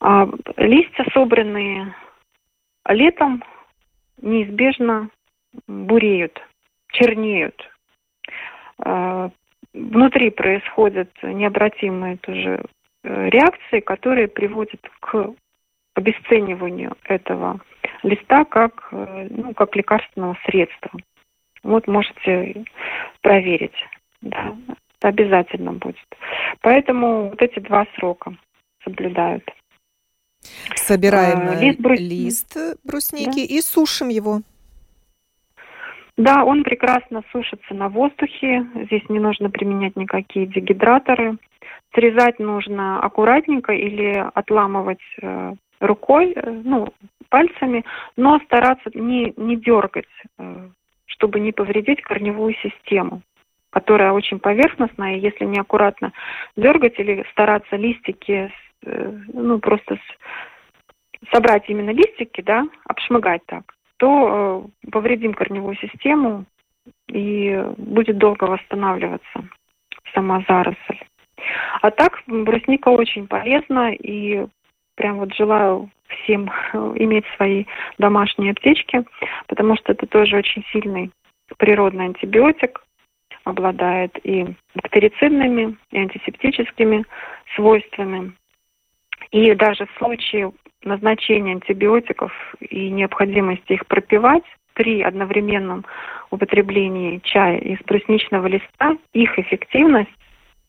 А 0.00 0.26
листья, 0.56 1.04
собранные 1.12 1.94
летом, 2.88 3.44
неизбежно 4.22 5.10
буреют, 5.66 6.40
чернеют. 6.92 7.70
А, 8.78 9.30
внутри 9.74 10.30
происходят 10.30 11.10
необратимые 11.22 12.16
тоже 12.16 12.64
э, 13.04 13.28
реакции, 13.28 13.80
которые 13.80 14.28
приводят 14.28 14.80
к 15.00 15.34
обесцениванию 15.94 16.96
этого 17.04 17.60
листа 18.02 18.46
как, 18.46 18.88
э, 18.92 19.28
ну, 19.28 19.52
как 19.52 19.76
лекарственного 19.76 20.38
средства. 20.46 20.90
Вот 21.62 21.86
можете 21.86 22.64
проверить. 23.22 23.74
Да, 24.20 24.56
это 24.98 25.08
обязательно 25.08 25.72
будет. 25.72 25.96
Поэтому 26.60 27.30
вот 27.30 27.40
эти 27.40 27.58
два 27.60 27.86
срока 27.96 28.36
соблюдают. 28.84 29.48
Собираем 30.76 31.48
а, 31.48 31.54
лист, 31.56 31.80
брус... 31.80 31.98
лист 31.98 32.56
брусники 32.84 33.46
да. 33.46 33.54
и 33.54 33.60
сушим 33.60 34.08
его. 34.08 34.40
Да, 36.16 36.44
он 36.44 36.64
прекрасно 36.64 37.22
сушится 37.30 37.74
на 37.74 37.88
воздухе. 37.88 38.66
Здесь 38.86 39.08
не 39.08 39.20
нужно 39.20 39.50
применять 39.50 39.94
никакие 39.96 40.46
дегидраторы. 40.46 41.38
Срезать 41.94 42.38
нужно 42.38 43.00
аккуратненько 43.00 43.72
или 43.72 44.24
отламывать 44.34 44.98
э, 45.22 45.54
рукой, 45.80 46.32
э, 46.32 46.50
ну, 46.64 46.88
пальцами, 47.28 47.84
но 48.16 48.40
стараться 48.40 48.90
не, 48.94 49.32
не 49.36 49.56
дергать 49.56 50.06
чтобы 51.08 51.40
не 51.40 51.52
повредить 51.52 52.02
корневую 52.02 52.54
систему, 52.62 53.22
которая 53.70 54.12
очень 54.12 54.38
поверхностная, 54.38 55.16
и 55.16 55.20
если 55.20 55.44
неаккуратно 55.44 56.12
дергать 56.56 56.98
или 56.98 57.24
стараться 57.32 57.76
листики, 57.76 58.52
э, 58.84 59.12
ну, 59.32 59.58
просто 59.58 59.98
собрать 61.32 61.68
именно 61.68 61.90
листики, 61.90 62.40
да, 62.40 62.66
обшмыгать 62.84 63.42
так, 63.46 63.74
то 63.96 64.70
э, 64.84 64.90
повредим 64.90 65.34
корневую 65.34 65.76
систему, 65.76 66.44
и 67.08 67.64
будет 67.76 68.18
долго 68.18 68.44
восстанавливаться 68.44 69.48
сама 70.14 70.42
заросль. 70.48 71.00
А 71.80 71.90
так 71.90 72.22
брусника 72.26 72.88
очень 72.88 73.26
полезна, 73.26 73.92
и 73.92 74.46
прям 74.98 75.18
вот 75.18 75.32
желаю 75.34 75.88
всем 76.08 76.50
иметь 76.96 77.24
свои 77.36 77.64
домашние 77.98 78.50
аптечки, 78.50 79.04
потому 79.46 79.76
что 79.76 79.92
это 79.92 80.06
тоже 80.06 80.36
очень 80.36 80.64
сильный 80.72 81.10
природный 81.56 82.06
антибиотик, 82.06 82.82
обладает 83.44 84.18
и 84.24 84.46
бактерицидными, 84.74 85.76
и 85.92 85.98
антисептическими 85.98 87.04
свойствами. 87.54 88.32
И 89.30 89.54
даже 89.54 89.86
в 89.86 89.98
случае 89.98 90.52
назначения 90.82 91.52
антибиотиков 91.52 92.32
и 92.60 92.90
необходимости 92.90 93.74
их 93.74 93.86
пропивать 93.86 94.44
при 94.74 95.02
одновременном 95.02 95.84
употреблении 96.30 97.20
чая 97.22 97.58
из 97.58 97.78
брусничного 97.86 98.46
листа, 98.48 98.96
их 99.12 99.38
эффективность 99.38 100.10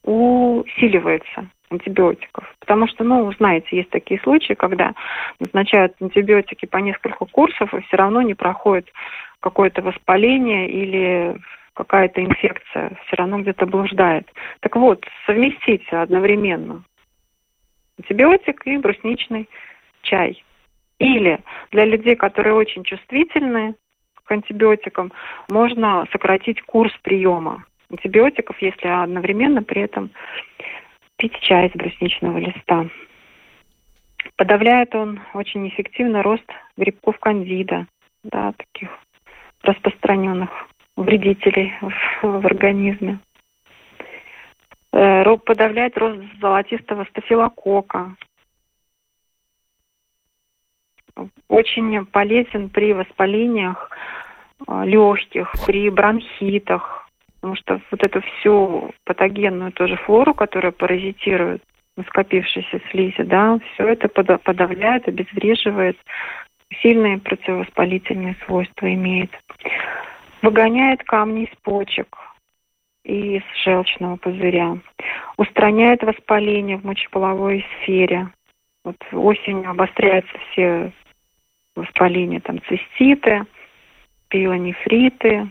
усиливается 0.04 1.50
антибиотиков. 1.70 2.44
Потому 2.60 2.88
что, 2.88 3.04
ну, 3.04 3.32
знаете, 3.34 3.68
есть 3.72 3.90
такие 3.90 4.20
случаи, 4.22 4.54
когда 4.54 4.94
назначают 5.40 5.94
антибиотики 6.02 6.66
по 6.66 6.78
несколько 6.78 7.26
курсов, 7.26 7.74
и 7.74 7.82
все 7.82 7.98
равно 7.98 8.22
не 8.22 8.34
проходит 8.34 8.92
какое-то 9.40 9.82
воспаление 9.82 10.70
или 10.70 11.38
какая-то 11.74 12.24
инфекция, 12.24 12.98
все 13.06 13.16
равно 13.16 13.40
где-то 13.40 13.66
блуждает. 13.66 14.30
Так 14.60 14.76
вот, 14.76 15.06
совместите 15.26 15.96
одновременно 15.96 16.84
антибиотик 17.98 18.66
и 18.66 18.78
брусничный 18.78 19.50
чай. 20.02 20.44
Или 21.00 21.40
для 21.72 21.86
людей, 21.86 22.16
которые 22.16 22.54
очень 22.54 22.84
чувствительны 22.84 23.76
к 24.26 24.32
антибиотикам, 24.32 25.12
можно 25.50 26.06
сократить 26.12 26.62
курс 26.62 26.94
приема 27.02 27.64
антибиотиков, 27.90 28.62
если 28.62 28.88
одновременно 28.88 29.64
при 29.64 29.82
этом 29.82 30.12
пить 31.20 31.38
чай 31.42 31.68
из 31.68 31.74
брусничного 31.74 32.38
листа. 32.38 32.88
Подавляет 34.38 34.96
он 34.96 35.20
очень 35.34 35.68
эффективно 35.68 36.24
рост 36.24 36.50
грибков 36.78 37.20
кандида, 37.20 37.88
да, 38.24 38.54
таких 38.54 38.90
распространенных 39.62 40.50
вредителей 40.96 41.74
в, 41.82 41.92
в 42.24 42.46
организме. 42.46 43.20
Э, 44.94 45.38
подавляет 45.38 45.98
рост 45.98 46.22
золотистого 46.40 47.04
стафилокока. 47.06 48.16
Очень 51.50 52.06
полезен 52.06 52.70
при 52.70 52.94
воспалениях 52.94 53.92
э, 54.68 54.86
легких, 54.86 55.52
при 55.66 55.90
бронхитах, 55.90 57.09
потому 57.40 57.56
что 57.56 57.82
вот 57.90 58.06
эту 58.06 58.22
всю 58.22 58.92
патогенную 59.06 59.72
тоже 59.72 59.96
флору, 59.96 60.34
которая 60.34 60.72
паразитирует 60.72 61.64
скопившейся 62.08 62.82
слизи, 62.92 63.24
да, 63.24 63.60
все 63.74 63.88
это 63.88 64.08
подавляет, 64.10 65.08
обезвреживает, 65.08 65.98
сильные 66.82 67.18
противовоспалительные 67.18 68.36
свойства 68.46 68.94
имеет. 68.94 69.32
Выгоняет 70.42 71.04
камни 71.04 71.44
из 71.44 71.58
почек 71.64 72.18
и 73.04 73.38
из 73.38 73.44
желчного 73.64 74.18
пузыря. 74.18 74.78
Устраняет 75.38 76.04
воспаление 76.04 76.78
в 76.78 76.86
мочеполовой 76.86 77.66
сфере. 77.82 78.30
Вот 78.86 78.96
осенью 79.12 79.70
обостряются 79.70 80.34
все 80.52 80.92
воспаления, 81.76 82.40
там 82.40 82.62
циститы, 82.68 83.46
пилонефриты, 84.30 85.50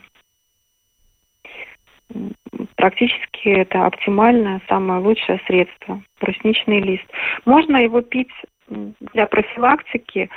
практически 2.76 3.48
это 3.48 3.86
оптимальное, 3.86 4.60
самое 4.68 5.00
лучшее 5.00 5.40
средство, 5.46 6.02
брусничный 6.20 6.80
лист. 6.80 7.06
Можно 7.44 7.78
его 7.78 8.02
пить 8.02 8.32
для 8.68 9.26
профилактики 9.26 10.30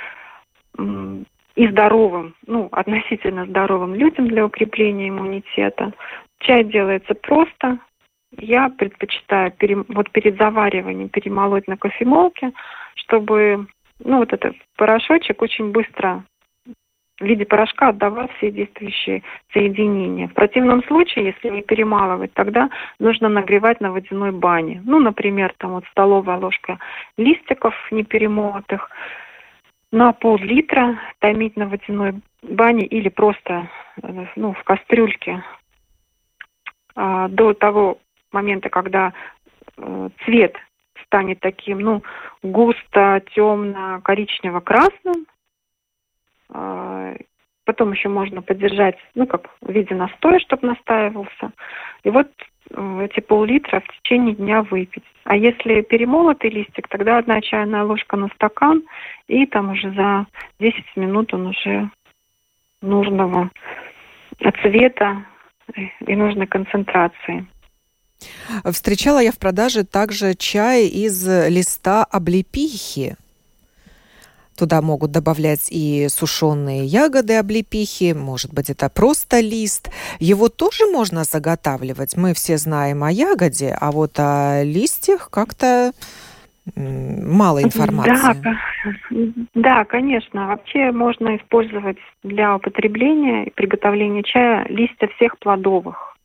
и 1.54 1.68
здоровым, 1.68 2.34
ну, 2.46 2.68
относительно 2.72 3.46
здоровым 3.46 3.94
людям 3.94 4.28
для 4.28 4.46
укрепления 4.46 5.08
иммунитета. 5.08 5.92
Чай 6.40 6.64
делается 6.64 7.14
просто. 7.14 7.78
Я 8.38 8.70
предпочитаю 8.70 9.52
пере, 9.52 9.76
вот 9.88 10.10
перед 10.10 10.38
завариванием 10.38 11.10
перемолоть 11.10 11.68
на 11.68 11.76
кофемолке, 11.76 12.52
чтобы 12.94 13.66
ну, 14.02 14.18
вот 14.18 14.32
этот 14.32 14.56
порошочек 14.76 15.42
очень 15.42 15.70
быстро 15.70 16.24
в 17.22 17.24
виде 17.24 17.46
порошка 17.46 17.88
отдавать 17.88 18.30
все 18.36 18.50
действующие 18.50 19.22
соединения. 19.52 20.28
В 20.28 20.34
противном 20.34 20.82
случае, 20.84 21.26
если 21.26 21.48
не 21.48 21.62
перемалывать, 21.62 22.32
тогда 22.34 22.68
нужно 22.98 23.28
нагревать 23.28 23.80
на 23.80 23.92
водяной 23.92 24.32
бане. 24.32 24.82
Ну, 24.84 24.98
например, 24.98 25.54
там 25.58 25.72
вот 25.72 25.84
столовая 25.92 26.36
ложка 26.38 26.78
листиков 27.16 27.74
неперемолотых 27.90 28.90
на 29.92 30.12
пол-литра 30.12 30.98
томить 31.20 31.56
на 31.56 31.68
водяной 31.68 32.14
бане 32.42 32.84
или 32.86 33.08
просто 33.08 33.68
ну, 34.36 34.52
в 34.54 34.64
кастрюльке 34.64 35.44
а, 36.96 37.28
до 37.28 37.54
того 37.54 37.98
момента, 38.32 38.70
когда 38.70 39.12
э, 39.76 40.08
цвет 40.24 40.56
станет 41.04 41.40
таким, 41.40 41.80
ну, 41.80 42.02
густо, 42.42 43.22
темно, 43.34 44.00
коричнево-красным. 44.02 45.26
А, 45.26 45.31
потом 47.64 47.92
еще 47.92 48.08
можно 48.08 48.42
поддержать, 48.42 48.96
ну, 49.14 49.26
как 49.26 49.48
в 49.60 49.70
виде 49.70 49.94
настоя, 49.94 50.38
чтобы 50.40 50.68
настаивался. 50.68 51.52
И 52.04 52.10
вот 52.10 52.28
эти 52.70 53.20
пол-литра 53.20 53.80
в 53.80 53.88
течение 53.98 54.34
дня 54.34 54.62
выпить. 54.62 55.04
А 55.24 55.36
если 55.36 55.82
перемолотый 55.82 56.50
листик, 56.50 56.88
тогда 56.88 57.18
одна 57.18 57.40
чайная 57.40 57.84
ложка 57.84 58.16
на 58.16 58.28
стакан, 58.28 58.82
и 59.28 59.46
там 59.46 59.70
уже 59.70 59.92
за 59.92 60.26
10 60.58 60.84
минут 60.96 61.34
он 61.34 61.48
уже 61.48 61.90
нужного 62.80 63.50
цвета 64.62 65.24
и 66.06 66.16
нужной 66.16 66.46
концентрации. 66.46 67.46
Встречала 68.64 69.20
я 69.20 69.32
в 69.32 69.38
продаже 69.38 69.84
также 69.84 70.34
чай 70.34 70.86
из 70.86 71.26
листа 71.48 72.04
облепихи. 72.04 73.16
Туда 74.56 74.82
могут 74.82 75.10
добавлять 75.10 75.68
и 75.70 76.08
сушеные 76.08 76.84
ягоды 76.84 77.36
облепихи, 77.36 78.12
может 78.12 78.52
быть, 78.52 78.70
это 78.70 78.88
просто 78.90 79.40
лист. 79.40 79.90
Его 80.18 80.48
тоже 80.48 80.86
можно 80.86 81.24
заготавливать. 81.24 82.16
Мы 82.16 82.34
все 82.34 82.58
знаем 82.58 83.02
о 83.02 83.10
ягоде, 83.10 83.76
а 83.80 83.90
вот 83.90 84.12
о 84.18 84.62
листьях 84.62 85.30
как-то 85.30 85.92
мало 86.76 87.62
информации. 87.62 88.42
Да, 88.42 89.44
да, 89.54 89.84
конечно. 89.84 90.48
Вообще 90.48 90.92
можно 90.92 91.36
использовать 91.36 91.98
для 92.22 92.56
употребления 92.56 93.46
и 93.46 93.50
приготовления 93.50 94.22
чая 94.22 94.66
листья 94.68 95.08
всех 95.16 95.38
плодовых 95.38 96.16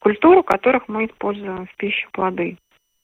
культур, 0.00 0.38
у 0.38 0.42
которых 0.42 0.88
мы 0.88 1.06
используем 1.06 1.66
в 1.66 1.76
пищу 1.76 2.08
плоды. 2.12 2.58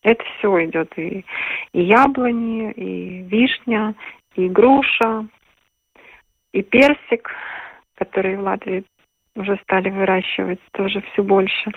Это 0.07 0.23
все 0.39 0.65
идет 0.67 0.97
и, 0.97 1.25
и 1.73 1.83
яблони, 1.83 2.71
и 2.71 3.23
вишня, 3.23 3.97
и 4.37 4.49
груша, 4.49 5.27
и 6.53 6.63
персик, 6.63 7.29
который 7.97 8.37
в 8.37 8.43
Латвии 8.43 8.85
уже 9.35 9.59
стали 9.65 9.91
выращивать 9.91 10.61
тоже 10.71 11.01
все 11.01 11.25
больше. 11.25 11.73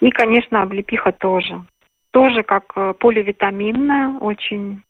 И, 0.00 0.10
конечно, 0.10 0.62
облепиха 0.62 1.12
тоже. 1.12 1.66
Тоже 2.12 2.42
как 2.44 2.64
э, 2.76 2.94
поливитаминная, 2.98 4.20
очень 4.20 4.82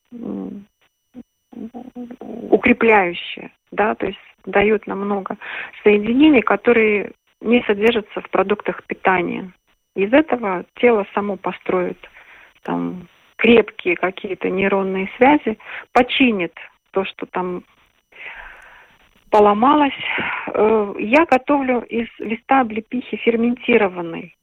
укрепляющая, 2.20 3.50
да, 3.72 3.96
то 3.96 4.06
есть 4.06 4.18
дает 4.44 4.86
нам 4.86 5.00
много 5.00 5.36
соединений, 5.82 6.42
которые 6.42 7.10
не 7.40 7.64
содержатся 7.64 8.20
в 8.20 8.30
продуктах 8.30 8.84
питания. 8.84 9.50
Из 9.96 10.12
этого 10.12 10.64
тело 10.76 11.04
само 11.14 11.36
построит 11.36 11.98
там 12.66 13.08
крепкие 13.36 13.96
какие-то 13.96 14.50
нейронные 14.50 15.08
связи, 15.16 15.58
починит 15.92 16.52
то, 16.90 17.04
что 17.04 17.26
там 17.26 17.62
поломалось. 19.30 19.92
Э, 20.48 20.94
я 20.98 21.24
готовлю 21.26 21.80
из 21.82 22.08
листа 22.18 22.60
облепихи 22.60 23.16
ферментированный 23.16 24.34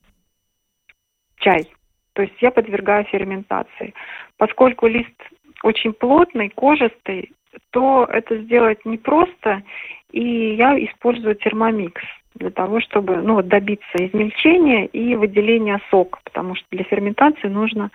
чай. 1.38 1.68
То 2.14 2.22
есть 2.22 2.36
я 2.42 2.52
подвергаю 2.52 3.04
ферментации. 3.06 3.94
Поскольку 4.38 4.88
лист 4.88 5.18
очень 5.64 5.94
плотный, 5.94 6.50
кожистый, 6.50 7.34
то 7.72 8.06
это 8.10 8.38
сделать 8.38 8.86
непросто, 8.86 9.64
и 10.12 10.56
я 10.56 10.78
использую 10.78 11.36
термомикс 11.36 12.04
для 12.36 12.50
того, 12.50 12.82
чтобы 12.82 13.18
ну, 13.18 13.42
добиться 13.42 13.98
измельчения 13.98 14.86
и 14.86 15.16
выделения 15.16 15.80
сока, 15.90 16.20
потому 16.24 16.56
что 16.56 16.66
для 16.72 16.84
ферментации 16.84 17.48
нужно 17.48 17.92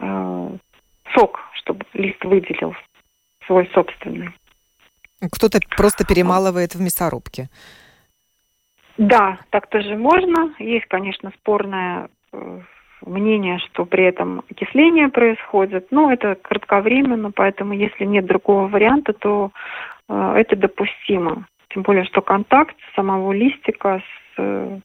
э, 0.00 0.50
сок, 1.14 1.40
чтобы 1.54 1.84
лист 1.92 2.24
выделил 2.24 2.74
свой 3.46 3.68
собственный. 3.74 4.30
Кто-то 5.32 5.58
просто 5.76 6.04
перемалывает 6.06 6.74
в 6.74 6.80
мясорубке. 6.80 7.48
Да, 8.96 9.38
так 9.50 9.68
тоже 9.68 9.96
можно. 9.96 10.54
Есть, 10.58 10.86
конечно, 10.86 11.32
спорное 11.40 12.08
э, 12.32 12.60
мнение, 13.04 13.58
что 13.58 13.84
при 13.84 14.04
этом 14.04 14.42
окисление 14.50 15.08
происходит, 15.08 15.88
но 15.90 16.12
это 16.12 16.36
кратковременно, 16.36 17.32
поэтому 17.32 17.72
если 17.72 18.04
нет 18.04 18.26
другого 18.26 18.68
варианта, 18.68 19.12
то 19.12 19.50
э, 20.08 20.34
это 20.36 20.56
допустимо. 20.56 21.46
Тем 21.74 21.82
более, 21.82 22.04
что 22.04 22.22
контакт 22.22 22.76
самого 22.94 23.32
листика 23.32 24.00
с, 24.00 24.38
э, 24.38 24.78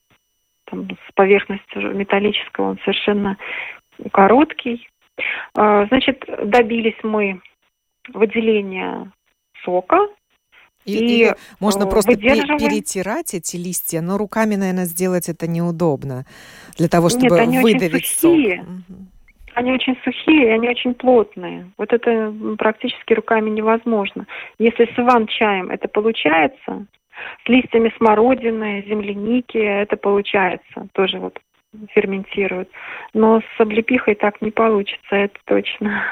там, 0.65 0.89
с 0.89 1.13
поверхностью 1.13 1.95
металлического, 1.95 2.71
он 2.71 2.79
совершенно 2.79 3.37
короткий. 4.11 4.89
Э, 5.55 5.85
значит, 5.87 6.25
добились 6.45 6.97
мы 7.03 7.41
выделения 8.11 9.11
сока, 9.63 9.99
и, 10.85 10.93
и 10.93 10.97
или 10.97 11.35
можно 11.59 11.85
просто 11.85 12.15
перетирать 12.15 13.35
эти 13.35 13.55
листья, 13.55 14.01
но 14.01 14.17
руками, 14.17 14.55
наверное, 14.55 14.85
сделать 14.85 15.29
это 15.29 15.45
неудобно 15.45 16.25
для 16.75 16.87
того, 16.87 17.09
чтобы 17.09 17.35
Нет, 17.35 17.39
они 17.39 17.59
выдавить 17.59 17.93
очень 17.93 18.17
сухие. 18.17 18.65
сок. 18.65 18.97
Они 19.59 19.73
очень 19.73 19.97
сухие, 20.05 20.53
они 20.53 20.69
очень 20.69 20.93
плотные. 20.93 21.69
Вот 21.77 21.91
это 21.91 22.33
практически 22.57 23.11
руками 23.11 23.49
невозможно. 23.49 24.25
Если 24.57 24.85
с 24.85 24.97
иван-чаем 24.97 25.69
это 25.69 25.89
получается, 25.89 26.85
с 27.43 27.49
листьями 27.49 27.91
смородины, 27.97 28.85
земляники 28.87 29.57
это 29.57 29.97
получается, 29.97 30.87
тоже 30.93 31.19
вот 31.19 31.37
ферментируют. 31.89 32.69
Но 33.13 33.41
с 33.41 33.59
облепихой 33.59 34.15
так 34.15 34.41
не 34.41 34.51
получится, 34.51 35.13
это 35.13 35.37
точно. 35.43 36.05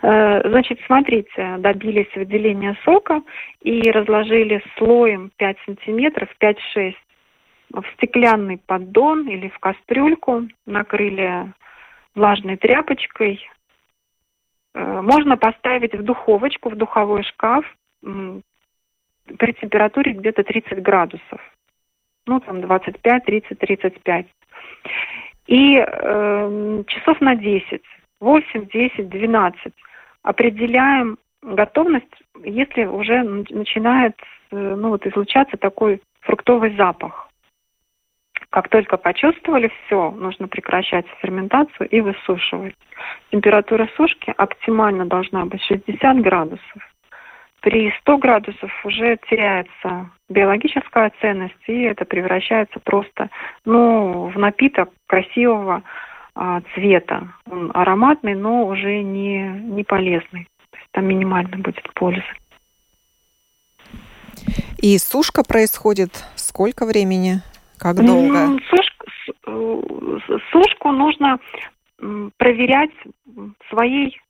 Э, 0.00 0.48
значит, 0.48 0.80
смотрите, 0.86 1.56
добились 1.58 2.14
выделения 2.16 2.74
сока 2.86 3.20
и 3.60 3.82
разложили 3.90 4.62
слоем 4.78 5.30
5 5.36 5.56
сантиметров, 5.66 6.30
5-6 6.40 6.94
в 7.74 7.84
стеклянный 7.98 8.56
поддон 8.66 9.28
или 9.28 9.48
в 9.50 9.58
кастрюльку, 9.58 10.48
накрыли 10.64 11.52
влажной 12.16 12.56
тряпочкой. 12.56 13.48
Э, 14.74 15.00
можно 15.02 15.36
поставить 15.36 15.94
в 15.94 16.02
духовочку, 16.02 16.70
в 16.70 16.76
духовой 16.76 17.22
шкаф 17.22 17.64
при 18.02 19.52
температуре 19.54 20.12
где-то 20.12 20.42
30 20.44 20.82
градусов. 20.82 21.40
Ну, 22.26 22.40
там 22.40 22.60
25, 22.60 23.24
30, 23.24 23.58
35. 23.58 24.26
И 25.46 25.76
э, 25.76 26.82
часов 26.88 27.20
на 27.20 27.36
10, 27.36 27.82
8, 28.20 28.66
10, 28.68 29.08
12 29.08 29.72
определяем 30.22 31.18
готовность, 31.42 32.06
если 32.42 32.84
уже 32.84 33.22
начинает 33.22 34.16
э, 34.50 34.56
ну, 34.56 34.88
вот, 34.90 35.06
излучаться 35.06 35.56
такой 35.56 36.02
фруктовый 36.20 36.74
запах. 36.76 37.25
Как 38.56 38.70
только 38.70 38.96
почувствовали 38.96 39.70
все, 39.84 40.10
нужно 40.12 40.48
прекращать 40.48 41.04
ферментацию 41.20 41.86
и 41.90 42.00
высушивать. 42.00 42.74
Температура 43.30 43.86
сушки 43.98 44.32
оптимально 44.34 45.04
должна 45.04 45.44
быть 45.44 45.60
60 45.64 46.22
градусов. 46.22 46.94
При 47.60 47.92
100 48.00 48.16
градусов 48.16 48.72
уже 48.82 49.18
теряется 49.28 50.08
биологическая 50.30 51.12
ценность, 51.20 51.62
и 51.66 51.82
это 51.82 52.06
превращается 52.06 52.80
просто 52.80 53.28
ну, 53.66 54.28
в 54.28 54.38
напиток 54.38 54.88
красивого 55.06 55.82
а, 56.34 56.62
цвета. 56.72 57.28
Он 57.50 57.70
ароматный, 57.74 58.34
но 58.34 58.66
уже 58.66 59.02
не, 59.02 59.48
не 59.48 59.84
полезный. 59.84 60.48
То 60.70 60.78
есть 60.78 60.90
там 60.92 61.04
минимально 61.04 61.58
будет 61.58 61.92
пользы. 61.92 62.24
И 64.78 64.96
сушка 64.96 65.42
происходит 65.44 66.24
сколько 66.36 66.86
времени? 66.86 67.42
Как 67.78 67.96
долго? 67.96 68.58
Сушка, 68.68 69.06
э, 69.46 70.38
сушку 70.50 70.92
нужно 70.92 71.38
проверять 72.36 72.90
своей 73.70 74.20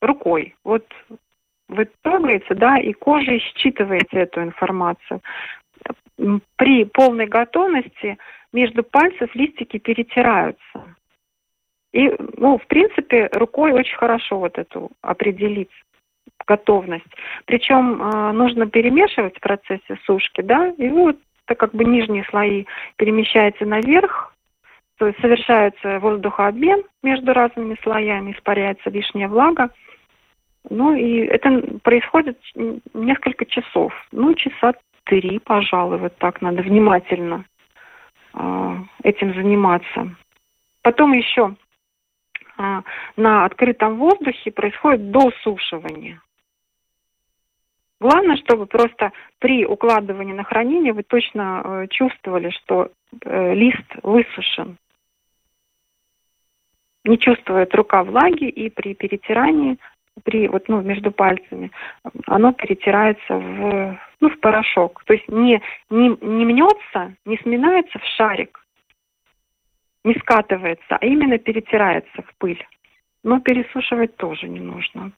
рукой. 0.00 0.54
Вот 0.64 0.84
вы 1.68 1.88
трогаете, 2.02 2.54
да, 2.54 2.78
и 2.78 2.92
кожа 2.92 3.38
считываете 3.38 4.18
эту 4.18 4.42
информацию. 4.42 5.20
При 6.56 6.84
полной 6.84 7.26
готовности 7.26 8.18
между 8.52 8.82
пальцев 8.82 9.34
листики 9.34 9.78
перетираются. 9.78 10.96
И, 11.92 12.10
ну, 12.36 12.58
в 12.58 12.66
принципе, 12.66 13.28
рукой 13.32 13.72
очень 13.72 13.96
хорошо 13.96 14.38
вот 14.38 14.58
эту 14.58 14.90
определить 15.00 15.70
готовность. 16.46 17.06
Причем 17.46 18.02
э, 18.02 18.32
нужно 18.32 18.66
перемешивать 18.66 19.36
в 19.36 19.40
процессе 19.40 19.98
сушки, 20.04 20.40
да, 20.40 20.68
и 20.78 20.88
вот 20.88 21.16
так 21.48 21.58
как 21.58 21.74
бы 21.74 21.84
нижние 21.84 22.24
слои 22.24 22.66
перемещаются 22.96 23.64
наверх, 23.64 24.34
то 24.98 25.06
есть 25.06 25.18
совершается 25.20 25.98
воздухообмен 25.98 26.84
между 27.02 27.32
разными 27.32 27.76
слоями, 27.82 28.32
испаряется 28.32 28.90
лишняя 28.90 29.28
влага. 29.28 29.70
Ну 30.68 30.94
и 30.94 31.20
это 31.20 31.62
происходит 31.82 32.38
несколько 32.92 33.46
часов. 33.46 33.92
Ну, 34.12 34.34
часа 34.34 34.74
три, 35.04 35.38
пожалуй, 35.38 35.98
вот 35.98 36.16
так 36.18 36.42
надо 36.42 36.62
внимательно 36.62 37.44
э, 38.34 38.76
этим 39.04 39.32
заниматься. 39.34 40.14
Потом 40.82 41.12
еще 41.12 41.54
а, 42.58 42.82
на 43.16 43.44
открытом 43.46 43.96
воздухе 43.96 44.50
происходит 44.50 45.10
досушивание. 45.10 46.20
Главное, 48.00 48.36
чтобы 48.36 48.66
просто 48.66 49.12
при 49.40 49.66
укладывании 49.66 50.32
на 50.32 50.44
хранение 50.44 50.92
вы 50.92 51.02
точно 51.02 51.62
э, 51.64 51.86
чувствовали, 51.88 52.50
что 52.50 52.90
э, 53.24 53.54
лист 53.54 53.86
высушен. 54.02 54.76
Не 57.04 57.18
чувствует 57.18 57.74
рука 57.74 58.04
влаги, 58.04 58.48
и 58.48 58.70
при 58.70 58.94
перетирании, 58.94 59.78
при, 60.22 60.46
вот, 60.46 60.68
ну, 60.68 60.80
между 60.80 61.10
пальцами, 61.10 61.72
оно 62.26 62.52
перетирается 62.52 63.34
в, 63.34 63.98
ну, 64.20 64.30
в 64.30 64.38
порошок. 64.40 65.02
То 65.04 65.14
есть 65.14 65.28
не, 65.28 65.60
не, 65.90 66.08
не 66.08 66.44
мнется, 66.44 67.14
не 67.24 67.36
сминается 67.38 67.98
в 67.98 68.04
шарик, 68.16 68.64
не 70.04 70.14
скатывается, 70.14 70.96
а 71.00 71.04
именно 71.04 71.38
перетирается 71.38 72.22
в 72.22 72.34
пыль. 72.38 72.64
Но 73.24 73.40
пересушивать 73.40 74.16
тоже 74.16 74.48
не 74.48 74.60
нужно. 74.60 75.12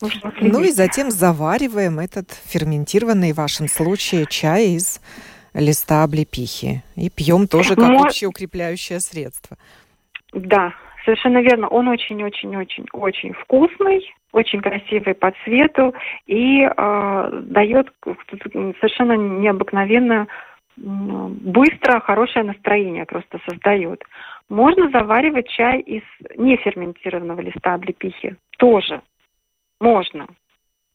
Ну 0.00 0.60
и 0.62 0.70
затем 0.70 1.10
завариваем 1.10 1.98
этот 1.98 2.30
ферментированный 2.46 3.32
в 3.32 3.36
вашем 3.36 3.68
случае 3.68 4.26
чай 4.26 4.74
из 4.76 5.00
листа 5.54 6.02
облепихи. 6.02 6.82
И 6.96 7.10
пьем 7.10 7.46
тоже 7.46 7.76
как 7.76 7.88
Мой... 7.88 8.08
общеукрепляющее 8.08 9.00
средство. 9.00 9.56
Да, 10.32 10.74
совершенно 11.04 11.40
верно. 11.42 11.68
Он 11.68 11.88
очень-очень-очень-очень 11.88 13.34
вкусный, 13.34 14.12
очень 14.32 14.60
красивый 14.60 15.14
по 15.14 15.32
цвету 15.44 15.94
и 16.26 16.62
э, 16.62 17.40
дает 17.44 17.92
совершенно 18.80 19.12
необыкновенно 19.12 20.26
быстро 20.76 22.00
хорошее 22.00 22.44
настроение 22.44 23.04
просто 23.04 23.38
создает. 23.48 24.02
Можно 24.48 24.90
заваривать 24.90 25.48
чай 25.48 25.80
из 25.80 26.02
неферментированного 26.36 27.40
листа 27.40 27.74
облепихи. 27.74 28.36
Тоже. 28.58 29.00
Можно. 29.84 30.26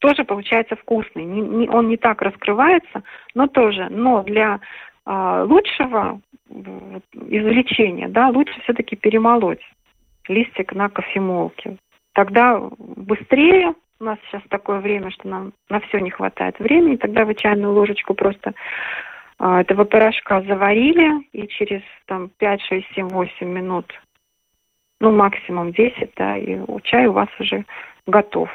Тоже 0.00 0.24
получается 0.24 0.74
вкусный. 0.74 1.24
Не, 1.24 1.40
не, 1.40 1.68
он 1.68 1.88
не 1.88 1.96
так 1.96 2.22
раскрывается, 2.22 3.04
но 3.34 3.46
тоже. 3.46 3.86
Но 3.88 4.24
для 4.24 4.58
э, 5.06 5.46
лучшего 5.48 6.20
извлечения, 6.48 8.08
да, 8.08 8.30
лучше 8.30 8.60
все-таки 8.62 8.96
перемолоть 8.96 9.62
листик 10.26 10.72
на 10.72 10.88
кофемолке. 10.88 11.76
Тогда 12.14 12.60
быстрее, 12.78 13.74
у 14.00 14.04
нас 14.04 14.18
сейчас 14.26 14.42
такое 14.48 14.80
время, 14.80 15.12
что 15.12 15.28
нам 15.28 15.52
на 15.68 15.78
все 15.80 16.00
не 16.00 16.10
хватает 16.10 16.58
времени, 16.58 16.96
тогда 16.96 17.24
вы 17.24 17.36
чайную 17.36 17.72
ложечку 17.72 18.14
просто 18.14 18.54
а, 19.38 19.60
этого 19.60 19.84
порошка 19.84 20.42
заварили, 20.42 21.22
и 21.32 21.46
через 21.46 21.82
там 22.06 22.30
5, 22.38 22.62
6, 22.62 22.86
7, 22.94 23.08
8 23.08 23.46
минут, 23.46 23.86
ну 25.00 25.12
максимум 25.12 25.70
10, 25.72 26.12
да, 26.16 26.36
и 26.36 26.58
чай 26.82 27.06
у 27.06 27.12
вас 27.12 27.28
уже 27.38 27.64
готов. 28.06 28.50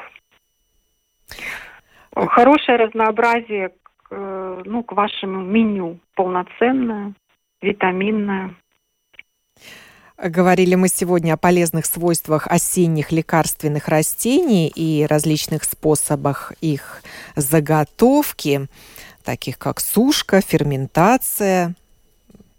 Хорошее 2.14 2.78
разнообразие 2.78 3.70
к, 4.08 4.62
ну, 4.64 4.82
к 4.82 4.92
вашему 4.92 5.42
меню, 5.42 5.98
полноценное, 6.14 7.14
витаминное. 7.60 8.54
Говорили 10.18 10.76
мы 10.76 10.88
сегодня 10.88 11.34
о 11.34 11.36
полезных 11.36 11.84
свойствах 11.84 12.46
осенних 12.46 13.12
лекарственных 13.12 13.88
растений 13.88 14.72
и 14.74 15.04
различных 15.04 15.64
способах 15.64 16.54
их 16.62 17.02
заготовки 17.34 18.68
таких 19.26 19.58
как 19.58 19.80
сушка, 19.80 20.40
ферментация, 20.40 21.74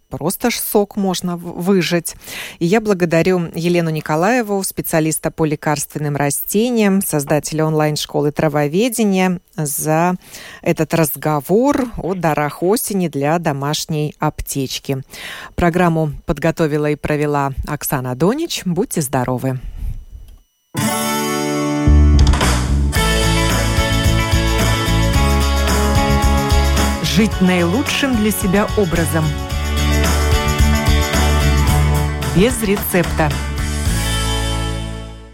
просто 0.09 0.49
ж 0.49 0.59
сок 0.59 0.95
можно 0.95 1.37
выжать. 1.37 2.15
И 2.59 2.65
я 2.65 2.81
благодарю 2.81 3.51
Елену 3.53 3.89
Николаеву, 3.89 4.63
специалиста 4.63 5.31
по 5.31 5.45
лекарственным 5.45 6.15
растениям, 6.15 7.01
создателя 7.01 7.65
онлайн-школы 7.65 8.31
травоведения, 8.31 9.39
за 9.55 10.15
этот 10.61 10.93
разговор 10.93 11.87
о 11.97 12.13
дарах 12.13 12.61
осени 12.61 13.07
для 13.07 13.39
домашней 13.39 14.15
аптечки. 14.19 15.03
Программу 15.55 16.11
подготовила 16.25 16.89
и 16.89 16.95
провела 16.95 17.51
Оксана 17.65 18.15
Донич. 18.15 18.61
Будьте 18.65 19.01
здоровы! 19.01 19.59
Жить 27.17 27.41
наилучшим 27.41 28.15
для 28.15 28.29
себя 28.29 28.67
образом. 28.77 29.25
Без 32.37 32.61
рецепта. 32.61 33.31